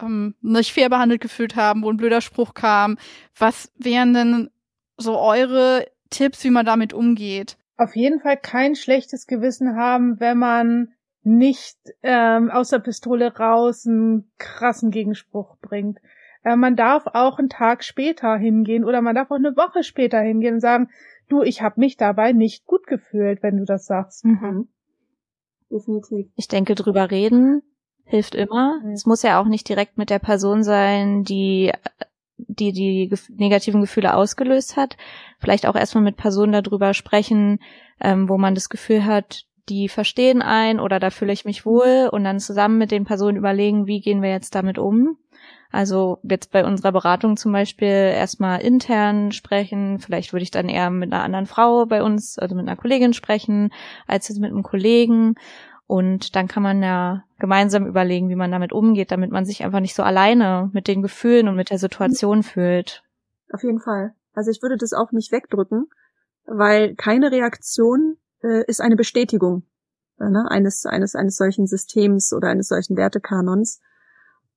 [0.00, 2.98] ähm, nicht fair behandelt gefühlt haben, wo ein blöder Spruch kam.
[3.38, 4.50] Was wären denn
[4.96, 7.56] so eure Tipps, wie man damit umgeht?
[7.76, 10.88] Auf jeden Fall kein schlechtes Gewissen haben, wenn man
[11.24, 15.98] nicht ähm, aus der Pistole raus einen krassen Gegenspruch bringt.
[16.44, 20.20] Äh, man darf auch einen Tag später hingehen oder man darf auch eine Woche später
[20.20, 20.88] hingehen und sagen,
[21.28, 24.24] du, ich habe mich dabei nicht gut gefühlt, wenn du das sagst.
[24.24, 24.68] Mhm.
[25.70, 26.26] Definitiv.
[26.36, 27.62] Ich denke, drüber reden
[28.04, 28.80] hilft immer.
[28.82, 28.92] Mhm.
[28.92, 31.72] Es muss ja auch nicht direkt mit der Person sein, die
[32.36, 34.96] die die negativen Gefühle ausgelöst hat.
[35.38, 37.60] Vielleicht auch erstmal mit Personen darüber sprechen,
[38.00, 42.08] ähm, wo man das Gefühl hat, die verstehen ein oder da fühle ich mich wohl
[42.10, 45.16] und dann zusammen mit den Personen überlegen, wie gehen wir jetzt damit um.
[45.72, 49.98] Also jetzt bei unserer Beratung zum Beispiel erstmal intern sprechen.
[49.98, 53.14] Vielleicht würde ich dann eher mit einer anderen Frau bei uns, also mit einer Kollegin
[53.14, 53.72] sprechen,
[54.06, 55.34] als jetzt mit einem Kollegen.
[55.86, 59.80] Und dann kann man ja gemeinsam überlegen, wie man damit umgeht, damit man sich einfach
[59.80, 63.02] nicht so alleine mit den Gefühlen und mit der Situation fühlt.
[63.50, 64.14] Auf jeden Fall.
[64.34, 65.86] Also ich würde das auch nicht wegdrücken,
[66.44, 69.64] weil keine Reaktion äh, ist eine Bestätigung
[70.18, 73.80] ne, eines, eines, eines solchen Systems oder eines solchen Wertekanons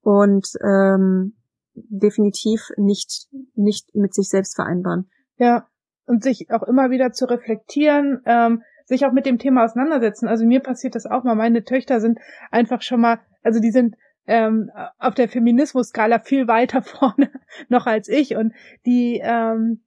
[0.05, 1.33] und ähm,
[1.73, 5.09] definitiv nicht, nicht mit sich selbst vereinbaren.
[5.37, 5.67] Ja,
[6.05, 10.27] und sich auch immer wieder zu reflektieren, ähm, sich auch mit dem Thema auseinandersetzen.
[10.27, 11.33] Also mir passiert das auch mal.
[11.33, 12.19] Meine Töchter sind
[12.51, 13.95] einfach schon mal, also die sind
[14.27, 17.31] ähm, auf der Feminismus-Skala viel weiter vorne
[17.69, 18.53] noch als ich und
[18.85, 19.83] die ähm,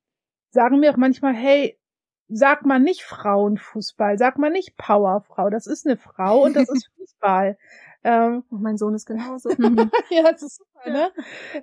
[0.50, 1.78] sagen mir auch manchmal, hey,
[2.26, 6.90] sag mal nicht Frauenfußball, sag mal nicht Powerfrau, das ist eine Frau und das ist
[6.96, 7.56] Fußball.
[8.04, 9.50] Ähm, und mein Sohn ist genauso.
[10.10, 11.10] ja, das ist super, ne?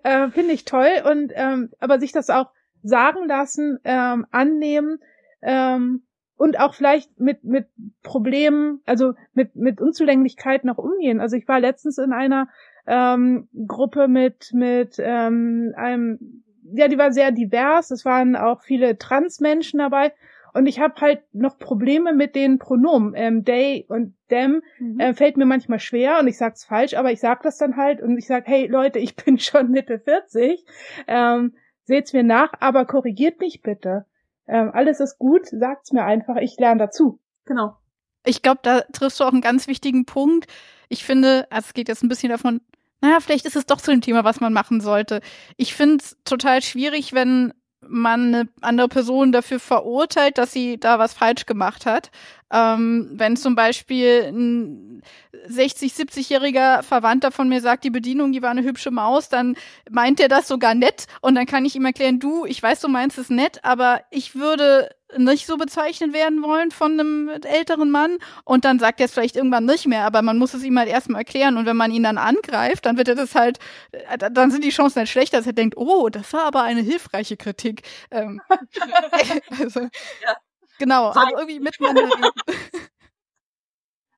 [0.04, 2.52] Äh, Finde ich toll und ähm, aber sich das auch
[2.84, 5.00] sagen lassen, ähm, annehmen
[5.42, 6.04] ähm,
[6.38, 7.68] und auch vielleicht mit mit
[8.04, 11.20] Problemen, also mit mit Unzulänglichkeiten auch umgehen.
[11.20, 12.50] Also ich war letztens in einer
[12.86, 17.92] ähm, Gruppe mit mit ähm, einem, ja, die war sehr divers.
[17.92, 20.14] Es waren auch viele Transmenschen dabei.
[20.56, 23.14] Und ich habe halt noch Probleme mit den Pronomen.
[23.14, 25.02] Ähm, they und them mhm.
[25.02, 28.02] äh, fällt mir manchmal schwer und ich sag's falsch, aber ich sag das dann halt
[28.02, 30.64] und ich sag, hey Leute, ich bin schon Mitte 40.
[31.08, 34.06] Ähm, seht's mir nach, aber korrigiert mich bitte.
[34.48, 37.20] Ähm, alles ist gut, sagt's mir einfach, ich lerne dazu.
[37.44, 37.76] Genau.
[38.24, 40.48] Ich glaube, da triffst du auch einen ganz wichtigen Punkt.
[40.88, 42.62] Ich finde, also es geht jetzt ein bisschen davon,
[43.02, 45.20] naja, vielleicht ist es doch zu dem Thema, was man machen sollte.
[45.58, 47.54] Ich finde es total schwierig, wenn
[47.88, 52.12] man eine andere Person dafür verurteilt, dass sie da was falsch gemacht hat.
[52.52, 55.02] Ähm, wenn zum Beispiel ein
[55.48, 59.56] 60, 70-jähriger Verwandter von mir sagt, die Bedienung, die war eine hübsche Maus, dann
[59.90, 62.88] meint er das sogar nett und dann kann ich ihm erklären, du, ich weiß, du
[62.88, 68.18] meinst es nett, aber ich würde nicht so bezeichnet werden wollen von einem älteren Mann
[68.44, 70.90] und dann sagt er es vielleicht irgendwann nicht mehr, aber man muss es ihm halt
[70.90, 73.60] erstmal erklären und wenn man ihn dann angreift, dann wird er das halt,
[73.92, 76.82] äh, dann sind die Chancen halt schlechter, dass er denkt, oh, das war aber eine
[76.82, 77.84] hilfreiche Kritik.
[78.12, 78.42] Ähm,
[79.60, 80.36] also, ja.
[80.78, 82.32] Genau, also irgendwie miteinander reden.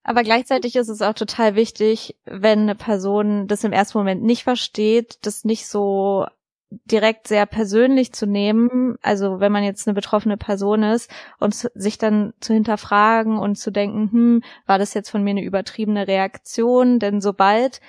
[0.08, 4.43] Aber gleichzeitig ist es auch total wichtig, wenn eine Person das im ersten Moment nicht
[4.43, 6.26] versteht, das nicht so
[6.70, 11.09] direkt sehr persönlich zu nehmen, also wenn man jetzt eine betroffene Person ist
[11.39, 15.43] und sich dann zu hinterfragen und zu denken, hm, war das jetzt von mir eine
[15.43, 16.99] übertriebene Reaktion?
[16.99, 17.80] Denn sobald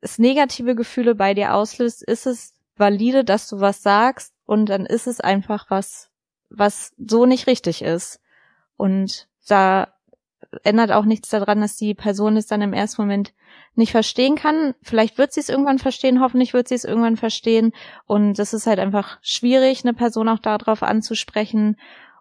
[0.00, 4.86] es negative Gefühle bei dir auslöst, ist es valide, dass du was sagst und dann
[4.86, 6.10] ist es einfach was,
[6.48, 8.20] was so nicht richtig ist.
[8.76, 9.88] Und da
[10.64, 13.32] ändert auch nichts daran, dass die Person es dann im ersten Moment
[13.74, 14.74] nicht verstehen kann.
[14.82, 17.72] Vielleicht wird sie es irgendwann verstehen, hoffentlich wird sie es irgendwann verstehen.
[18.06, 21.76] Und es ist halt einfach schwierig, eine Person auch darauf anzusprechen.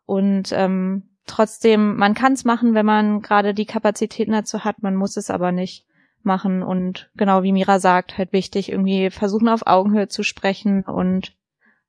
[0.05, 4.95] Und ähm, trotzdem, man kann es machen, wenn man gerade die Kapazitäten dazu hat, man
[4.95, 5.85] muss es aber nicht
[6.23, 6.63] machen.
[6.63, 11.35] Und genau wie Mira sagt, halt wichtig, irgendwie versuchen auf Augenhöhe zu sprechen und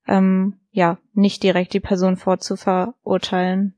[0.08, 3.76] ähm, ja, nicht direkt die Person vorzuverurteilen.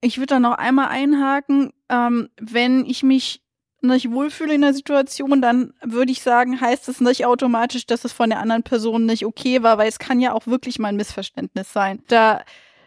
[0.00, 3.42] Ich würde da noch einmal einhaken, ähm, wenn ich mich
[3.80, 8.12] nicht wohlfühle in der Situation, dann würde ich sagen, heißt es nicht automatisch, dass es
[8.12, 10.96] von der anderen Person nicht okay war, weil es kann ja auch wirklich mal ein
[10.96, 12.02] Missverständnis sein.
[12.08, 12.42] Da,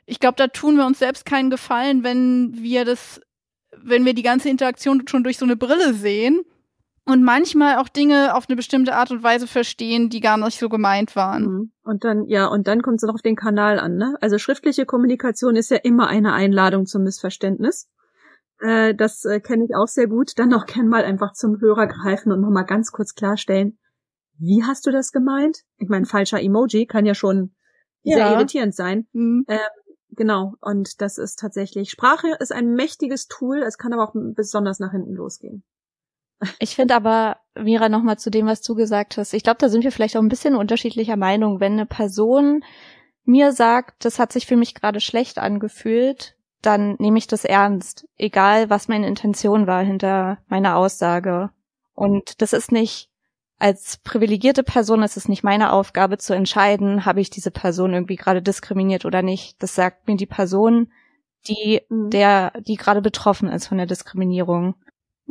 [0.05, 3.21] ich glaube, da tun wir uns selbst keinen Gefallen, wenn wir das,
[3.77, 6.41] wenn wir die ganze Interaktion schon durch so eine Brille sehen
[7.05, 10.69] und manchmal auch Dinge auf eine bestimmte Art und Weise verstehen, die gar nicht so
[10.69, 11.43] gemeint waren.
[11.43, 11.71] Mhm.
[11.83, 14.15] Und dann, ja, und dann kommt es noch auf den Kanal an, ne?
[14.21, 17.89] Also schriftliche Kommunikation ist ja immer eine Einladung zum Missverständnis.
[18.59, 20.37] Äh, das äh, kenne ich auch sehr gut.
[20.37, 23.79] Dann auch gern mal einfach zum Hörer greifen und nochmal ganz kurz klarstellen,
[24.37, 25.59] wie hast du das gemeint?
[25.77, 27.53] Ich meine, falscher Emoji kann ja schon
[28.03, 28.17] ja.
[28.17, 29.07] sehr irritierend sein.
[29.13, 29.45] Mhm.
[29.47, 29.59] Ähm,
[30.11, 34.79] genau, und das ist tatsächlich, Sprache ist ein mächtiges Tool, es kann aber auch besonders
[34.79, 35.63] nach hinten losgehen.
[36.59, 39.33] Ich finde aber, Mira, nochmal zu dem, was du gesagt hast.
[39.33, 41.59] Ich glaube, da sind wir vielleicht auch ein bisschen unterschiedlicher Meinung.
[41.59, 42.63] Wenn eine Person
[43.23, 48.07] mir sagt, das hat sich für mich gerade schlecht angefühlt, dann nehme ich das ernst,
[48.17, 51.49] egal was meine Intention war hinter meiner Aussage.
[51.93, 53.09] Und das ist nicht,
[53.57, 58.15] als privilegierte Person ist es nicht meine Aufgabe zu entscheiden, habe ich diese Person irgendwie
[58.15, 59.61] gerade diskriminiert oder nicht.
[59.61, 60.91] Das sagt mir die Person,
[61.47, 62.09] die, mhm.
[62.09, 64.75] der, die gerade betroffen ist von der Diskriminierung.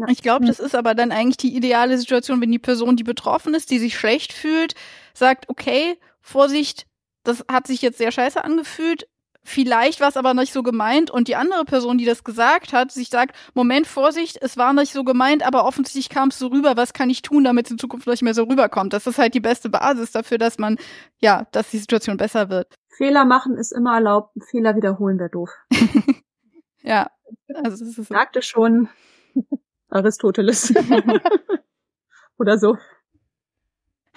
[0.09, 3.55] Ich glaube, das ist aber dann eigentlich die ideale Situation, wenn die Person, die betroffen
[3.55, 4.75] ist, die sich schlecht fühlt,
[5.15, 6.87] sagt, okay, Vorsicht,
[7.25, 9.09] das hat sich jetzt sehr scheiße angefühlt,
[9.43, 12.93] vielleicht war es aber nicht so gemeint und die andere Person, die das gesagt hat,
[12.93, 16.77] sich sagt, Moment, Vorsicht, es war nicht so gemeint, aber offensichtlich kam es so rüber,
[16.77, 18.93] was kann ich tun, damit es in Zukunft nicht mehr so rüberkommt.
[18.93, 20.77] Das ist halt die beste Basis dafür, dass man,
[21.21, 22.75] ja, dass die Situation besser wird.
[22.89, 25.51] Fehler machen ist immer erlaubt, Fehler wiederholen wäre doof.
[26.83, 27.11] ja,
[27.55, 28.89] also das ist sagte schon
[29.91, 30.73] Aristoteles.
[32.39, 32.77] Oder so.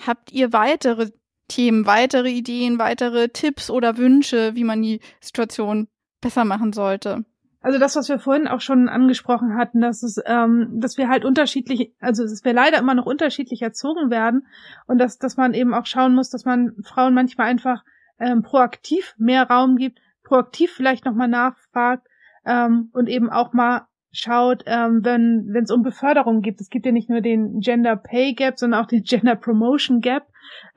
[0.05, 1.11] Habt ihr weitere
[1.47, 5.87] Themen, weitere Ideen, weitere Tipps oder Wünsche, wie man die Situation
[6.21, 7.25] besser machen sollte?
[7.61, 11.23] Also das, was wir vorhin auch schon angesprochen hatten, dass es, ähm, dass wir halt
[11.23, 14.47] unterschiedlich, also dass wir leider immer noch unterschiedlich erzogen werden
[14.85, 17.83] und dass, dass man eben auch schauen muss, dass man Frauen manchmal einfach
[18.19, 22.05] ähm, proaktiv mehr Raum gibt, proaktiv vielleicht nochmal nachfragt
[22.45, 26.61] ähm, und eben auch mal schaut, ähm, wenn es um Beförderung geht.
[26.61, 30.27] Es gibt ja nicht nur den Gender Pay Gap, sondern auch den Gender Promotion Gap,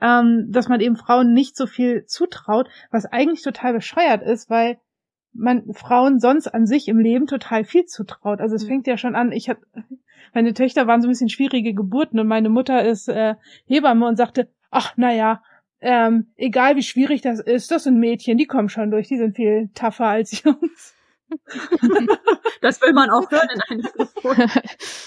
[0.01, 4.79] ähm, dass man eben Frauen nicht so viel zutraut, was eigentlich total bescheuert ist, weil
[5.33, 8.41] man Frauen sonst an sich im Leben total viel zutraut.
[8.41, 8.69] Also es mhm.
[8.69, 9.61] fängt ja schon an, ich hatte
[10.33, 13.35] meine Töchter waren so ein bisschen schwierige Geburten und meine Mutter ist äh,
[13.65, 15.41] Hebamme und sagte, ach na ja,
[15.79, 19.35] ähm, egal wie schwierig das ist, das sind Mädchen, die kommen schon durch, die sind
[19.35, 20.96] viel tougher als Jungs.
[22.61, 23.87] das will man auch hören in einem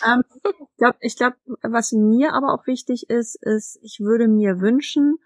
[0.07, 4.61] ähm, ich glaube, ich glaub, was mir aber auch wichtig ist, ist, ich würde mir
[4.61, 5.17] wünschen,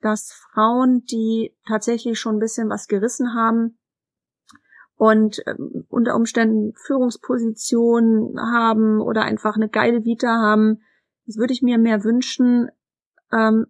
[0.00, 3.78] dass Frauen, die tatsächlich schon ein bisschen was gerissen haben
[4.96, 10.82] und ähm, unter Umständen Führungspositionen haben oder einfach eine geile Vita haben,
[11.26, 12.68] das würde ich mir mehr wünschen,
[13.32, 13.66] ähm,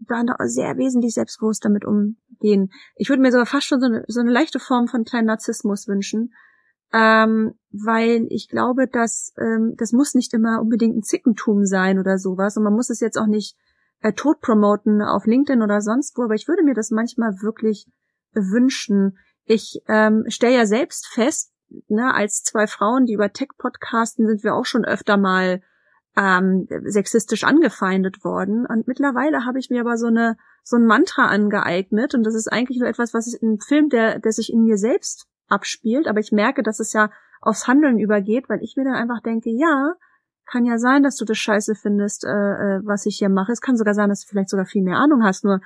[0.00, 1.84] da sehr wesentlich selbstbewusst damit
[2.40, 2.70] umgehen.
[2.96, 5.88] Ich würde mir sogar fast schon so eine, so eine leichte Form von kleinen Narzissmus
[5.88, 6.32] wünschen,
[6.92, 12.18] ähm, weil ich glaube, dass ähm, das muss nicht immer unbedingt ein Zickentum sein oder
[12.18, 13.56] sowas und man muss es jetzt auch nicht
[14.00, 17.86] äh, tot promoten auf LinkedIn oder sonst wo, aber ich würde mir das manchmal wirklich
[18.32, 19.18] wünschen.
[19.44, 21.52] Ich ähm, stelle ja selbst fest,
[21.88, 25.62] ne, als zwei Frauen, die über Tech podcasten, sind wir auch schon öfter mal
[26.16, 28.66] ähm, sexistisch angefeindet worden.
[28.66, 30.36] Und mittlerweile habe ich mir aber so eine
[30.68, 34.18] so ein Mantra angeeignet und das ist eigentlich nur etwas, was ist ein Film, der
[34.18, 37.10] der sich in mir selbst abspielt, aber ich merke, dass es ja
[37.40, 39.94] aufs Handeln übergeht, weil ich mir dann einfach denke, ja,
[40.44, 43.52] kann ja sein, dass du das scheiße findest, äh, äh, was ich hier mache.
[43.52, 45.44] Es kann sogar sein, dass du vielleicht sogar viel mehr Ahnung hast.
[45.44, 45.60] Nur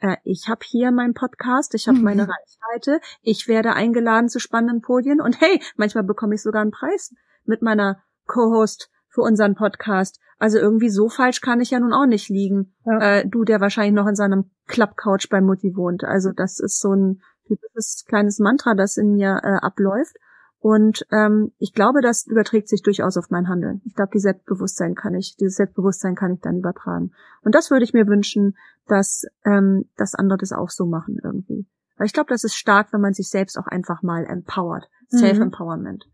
[0.00, 2.04] äh, ich habe hier meinen Podcast, ich habe mhm.
[2.04, 6.70] meine Reichweite, ich werde eingeladen zu spannenden Podien und hey, manchmal bekomme ich sogar einen
[6.70, 10.20] Preis mit meiner Co-Host für unseren Podcast.
[10.38, 12.72] Also irgendwie so falsch kann ich ja nun auch nicht liegen.
[12.84, 13.00] Ja.
[13.00, 16.04] Äh, du, der wahrscheinlich noch in seinem Clubcouch bei Mutti wohnt.
[16.04, 20.16] Also das ist so ein typisches kleines Mantra, das in mir äh, abläuft.
[20.60, 23.80] Und ähm, ich glaube, das überträgt sich durchaus auf mein Handeln.
[23.84, 27.10] Ich glaube, die Selbstbewusstsein kann ich, dieses Selbstbewusstsein kann ich dann übertragen.
[27.42, 28.56] Und das würde ich mir wünschen,
[28.86, 31.66] dass, ähm, dass andere das auch so machen irgendwie.
[31.96, 34.88] Weil ich glaube, das ist stark, wenn man sich selbst auch einfach mal empowert.
[35.10, 35.18] Mhm.
[35.18, 36.04] Self-Empowerment.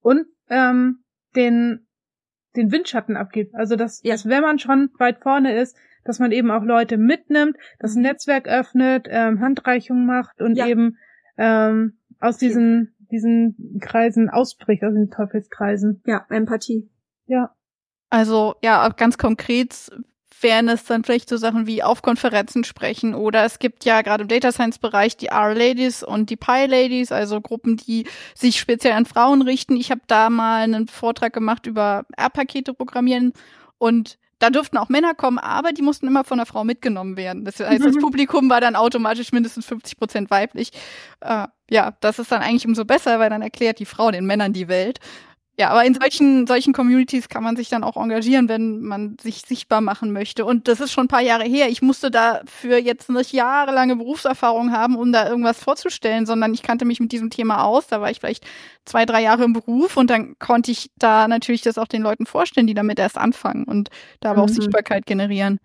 [0.00, 1.02] Und ähm,
[1.34, 1.86] den
[2.56, 3.54] den Windschatten abgibt.
[3.54, 4.14] Also dass, ja.
[4.14, 8.02] dass wenn man schon weit vorne ist, dass man eben auch Leute mitnimmt, das mhm.
[8.02, 10.66] Netzwerk öffnet, ähm, Handreichungen macht und ja.
[10.66, 10.96] eben
[11.38, 16.02] ähm, aus diesen diesen Kreisen ausbricht, aus den Teufelskreisen.
[16.06, 16.90] Ja, Empathie.
[17.26, 17.54] Ja.
[18.08, 19.90] Also ja, ganz konkret
[20.42, 24.22] wären es dann vielleicht so Sachen wie auf Konferenzen sprechen oder es gibt ja gerade
[24.22, 29.06] im Data Science Bereich die R-Ladies und die Pi-Ladies, also Gruppen, die sich speziell an
[29.06, 29.76] Frauen richten.
[29.76, 33.32] Ich habe da mal einen Vortrag gemacht über R-Pakete programmieren
[33.78, 37.44] und da durften auch Männer kommen, aber die mussten immer von einer Frau mitgenommen werden.
[37.44, 40.72] Das heißt, das Publikum war dann automatisch mindestens 50 Prozent weiblich.
[41.20, 44.52] Äh, ja, das ist dann eigentlich umso besser, weil dann erklärt die Frau den Männern
[44.52, 44.98] die Welt.
[45.58, 49.42] Ja, aber in solchen, solchen Communities kann man sich dann auch engagieren, wenn man sich
[49.42, 50.46] sichtbar machen möchte.
[50.46, 51.68] Und das ist schon ein paar Jahre her.
[51.68, 56.86] Ich musste dafür jetzt nicht jahrelange Berufserfahrung haben, um da irgendwas vorzustellen, sondern ich kannte
[56.86, 57.86] mich mit diesem Thema aus.
[57.86, 58.46] Da war ich vielleicht
[58.86, 62.24] zwei, drei Jahre im Beruf und dann konnte ich da natürlich das auch den Leuten
[62.24, 63.90] vorstellen, die damit erst anfangen und
[64.20, 64.44] da aber mhm.
[64.44, 65.60] auch Sichtbarkeit generieren.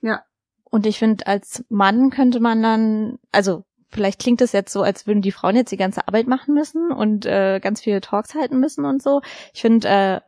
[0.00, 0.22] Ja.
[0.70, 3.64] Und ich finde, als Mann könnte man dann, also
[3.94, 6.90] vielleicht klingt es jetzt so, als würden die Frauen jetzt die ganze Arbeit machen müssen
[6.90, 9.22] und äh, ganz viele Talks halten müssen und so.
[9.54, 10.20] Ich finde äh,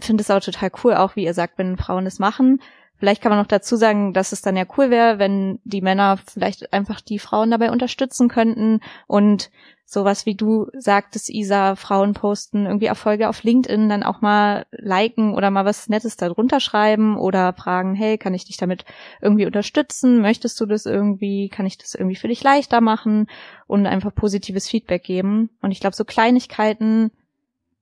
[0.00, 2.60] finde es auch total cool, auch wie ihr sagt, wenn Frauen es machen.
[2.98, 6.18] Vielleicht kann man noch dazu sagen, dass es dann ja cool wäre, wenn die Männer
[6.32, 9.50] vielleicht einfach die Frauen dabei unterstützen könnten und
[9.86, 15.34] sowas wie du sagtest, Isa, Frauen posten irgendwie Erfolge auf LinkedIn, dann auch mal liken
[15.34, 18.84] oder mal was Nettes da drunter schreiben oder fragen, hey, kann ich dich damit
[19.20, 20.20] irgendwie unterstützen?
[20.22, 21.48] Möchtest du das irgendwie?
[21.48, 23.26] Kann ich das irgendwie für dich leichter machen?
[23.66, 25.50] Und einfach positives Feedback geben.
[25.60, 27.10] Und ich glaube, so Kleinigkeiten,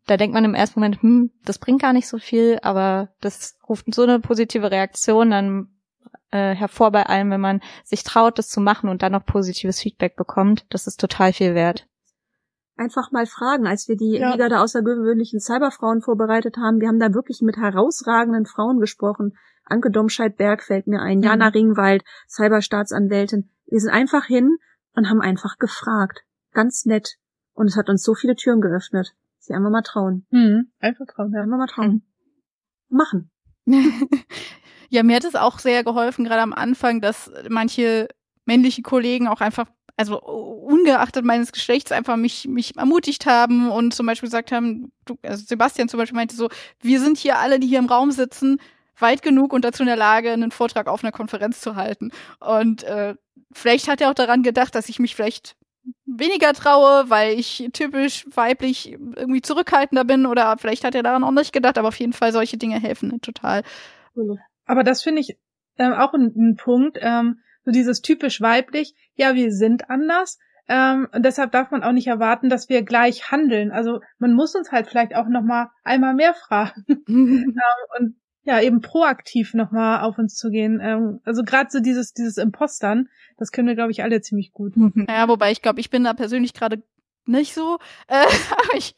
[0.07, 3.57] da denkt man im ersten Moment, hm, das bringt gar nicht so viel, aber das
[3.69, 5.69] ruft so eine positive Reaktion, dann
[6.31, 9.81] äh, hervor bei allem, wenn man sich traut, das zu machen und dann noch positives
[9.81, 10.67] Feedback bekommt.
[10.71, 11.87] Das ist total viel wert.
[12.77, 14.33] Einfach mal fragen, als wir die ja.
[14.33, 19.37] Liga der außergewöhnlichen Cyberfrauen vorbereitet haben, wir haben da wirklich mit herausragenden Frauen gesprochen.
[19.65, 21.25] Anke Domscheit-Berg fällt mir ein, mhm.
[21.25, 23.51] Jana Ringwald, Cyberstaatsanwältin.
[23.67, 24.57] Wir sind einfach hin
[24.95, 26.25] und haben einfach gefragt.
[26.53, 27.17] Ganz nett.
[27.53, 29.15] Und es hat uns so viele Türen geöffnet.
[29.43, 30.25] Sie einfach mal trauen.
[30.31, 30.71] Mhm.
[30.79, 31.43] Einfach trauen, ja.
[31.43, 32.03] Einfach mal trauen.
[32.89, 32.97] Mhm.
[32.97, 33.31] Machen.
[34.89, 38.09] ja, mir hat es auch sehr geholfen, gerade am Anfang, dass manche
[38.45, 39.67] männliche Kollegen auch einfach,
[39.97, 45.17] also ungeachtet meines Geschlechts, einfach mich, mich ermutigt haben und zum Beispiel gesagt haben, du,
[45.23, 46.49] also Sebastian zum Beispiel meinte so,
[46.81, 48.59] wir sind hier alle, die hier im Raum sitzen,
[48.99, 52.11] weit genug und dazu in der Lage, einen Vortrag auf einer Konferenz zu halten.
[52.41, 53.15] Und äh,
[53.53, 55.57] vielleicht hat er auch daran gedacht, dass ich mich vielleicht
[56.07, 61.31] weniger traue, weil ich typisch weiblich irgendwie zurückhaltender bin oder vielleicht hat er daran auch
[61.31, 63.63] nicht gedacht, aber auf jeden Fall solche Dinge helfen ne, total.
[64.67, 65.39] Aber das finde ich
[65.79, 71.09] ähm, auch ein, ein Punkt, ähm, so dieses typisch weiblich, ja, wir sind anders, ähm,
[71.13, 73.73] und deshalb darf man auch nicht erwarten, dass wir gleich handeln.
[73.73, 77.53] Also man muss uns halt vielleicht auch noch mal einmal mehr fragen ähm,
[77.99, 80.81] und ja eben proaktiv noch mal auf uns zu gehen.
[80.83, 84.75] Ähm, also gerade so dieses dieses Impostern, das können wir glaube ich alle ziemlich gut.
[85.09, 86.83] Ja, wobei ich glaube, ich bin da persönlich gerade
[87.27, 87.79] nicht so.
[88.09, 88.95] Äh, aber, ich,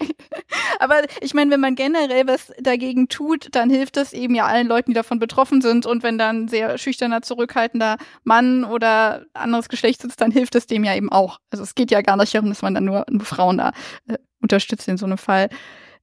[0.79, 4.67] aber ich meine, wenn man generell was dagegen tut, dann hilft das eben ja allen
[4.67, 5.87] Leuten, die davon betroffen sind.
[5.87, 10.85] Und wenn dann sehr schüchterner, zurückhaltender Mann oder anderes Geschlecht sitzt, dann hilft es dem
[10.85, 11.39] ja eben auch.
[11.51, 13.73] Also es geht ja gar nicht darum, dass man dann nur, nur Frauen da
[14.09, 15.49] äh, unterstützt in so einem Fall.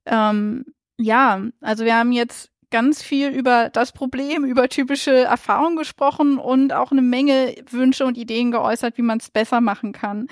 [0.06, 0.66] Ähm,
[0.98, 6.74] ja, also wir haben jetzt ganz viel über das Problem, über typische Erfahrungen gesprochen und
[6.74, 10.28] auch eine Menge Wünsche und Ideen geäußert, wie man es besser machen kann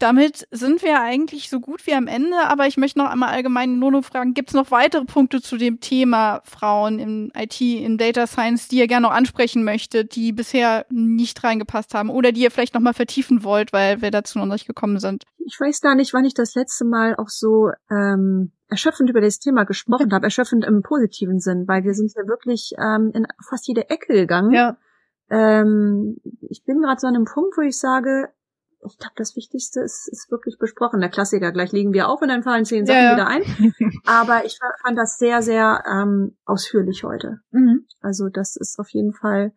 [0.00, 3.78] damit sind wir eigentlich so gut wie am Ende, aber ich möchte noch einmal allgemein
[3.78, 8.26] Nono fragen, gibt es noch weitere Punkte zu dem Thema Frauen im IT, in Data
[8.26, 12.50] Science, die ihr gerne noch ansprechen möchtet, die bisher nicht reingepasst haben oder die ihr
[12.50, 15.24] vielleicht noch mal vertiefen wollt, weil wir dazu noch nicht gekommen sind?
[15.44, 19.38] Ich weiß gar nicht, wann ich das letzte Mal auch so ähm, erschöpfend über das
[19.38, 23.66] Thema gesprochen habe, erschöpfend im positiven Sinn, weil wir sind ja wirklich ähm, in fast
[23.68, 24.52] jede Ecke gegangen.
[24.52, 24.76] Ja.
[25.28, 26.16] Ähm,
[26.48, 28.28] ich bin gerade so an einem Punkt, wo ich sage,
[28.86, 31.00] ich glaube, das Wichtigste ist, ist wirklich besprochen.
[31.00, 33.16] Der Klassiker, gleich legen wir auf und dann fallen zehn Sachen ja, ja.
[33.16, 33.74] wieder ein.
[34.06, 37.40] Aber ich fand das sehr, sehr ähm, ausführlich heute.
[37.50, 37.86] Mhm.
[38.00, 39.52] Also das ist auf jeden Fall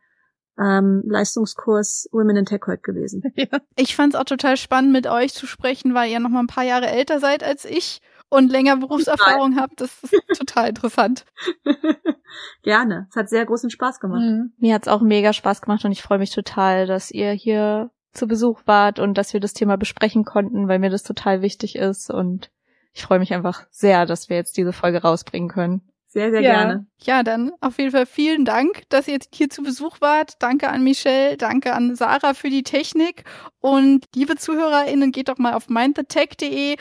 [0.59, 3.24] ähm, Leistungskurs Women in Tech heute gewesen.
[3.36, 3.59] Ja.
[3.76, 6.47] Ich fand es auch total spannend, mit euch zu sprechen, weil ihr noch mal ein
[6.47, 8.01] paar Jahre älter seid als ich
[8.34, 9.80] und länger Berufserfahrung habt.
[9.80, 11.26] Das ist total interessant.
[12.64, 13.08] Gerne.
[13.10, 14.22] Es hat sehr großen Spaß gemacht.
[14.22, 14.54] Mhm.
[14.58, 18.28] Mir hat's auch mega Spaß gemacht und ich freue mich total, dass ihr hier zu
[18.28, 22.10] Besuch wart und dass wir das Thema besprechen konnten, weil mir das total wichtig ist
[22.10, 22.52] und
[22.94, 25.82] ich freue mich einfach sehr, dass wir jetzt diese Folge rausbringen können.
[26.08, 26.54] Sehr, sehr ja.
[26.54, 26.86] gerne.
[27.02, 30.34] Ja, dann auf jeden Fall vielen Dank, dass ihr jetzt hier zu Besuch wart.
[30.38, 33.24] Danke an Michelle, danke an Sarah für die Technik
[33.60, 36.78] und liebe ZuhörerInnen, geht doch mal auf mindthetech.de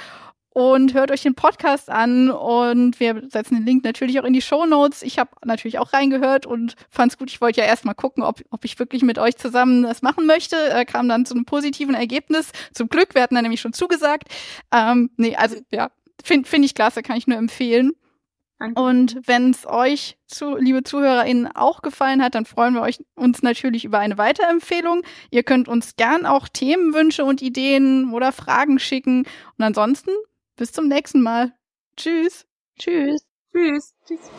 [0.55, 4.43] und hört euch den Podcast an und wir setzen den Link natürlich auch in die
[4.43, 5.03] Show Notes.
[5.03, 7.31] Ich habe natürlich auch reingehört und fand's gut.
[7.31, 10.57] Ich wollte ja erstmal gucken, ob, ob ich wirklich mit euch zusammen das machen möchte.
[10.71, 12.53] Äh, kam dann zu einem positiven Ergebnis.
[12.73, 14.29] Zum Glück, wir hatten dann nämlich schon zugesagt.
[14.71, 15.91] Ähm, nee, also ja,
[16.23, 17.93] finde find ich klasse, kann ich nur empfehlen.
[18.77, 23.43] Und wenn es euch, zu, liebe ZuhörerInnen, auch gefallen hat, dann freuen wir euch, uns
[23.43, 25.03] natürlich über eine Weiterempfehlung.
[25.31, 29.25] Ihr könnt uns gern auch Themenwünsche und Ideen oder Fragen schicken.
[29.59, 30.13] Und ansonsten
[30.57, 31.53] bis zum nächsten Mal.
[31.97, 32.47] Tschüss.
[32.79, 33.23] Tschüss.
[33.53, 33.95] Tschüss.
[34.07, 34.31] Tschüss.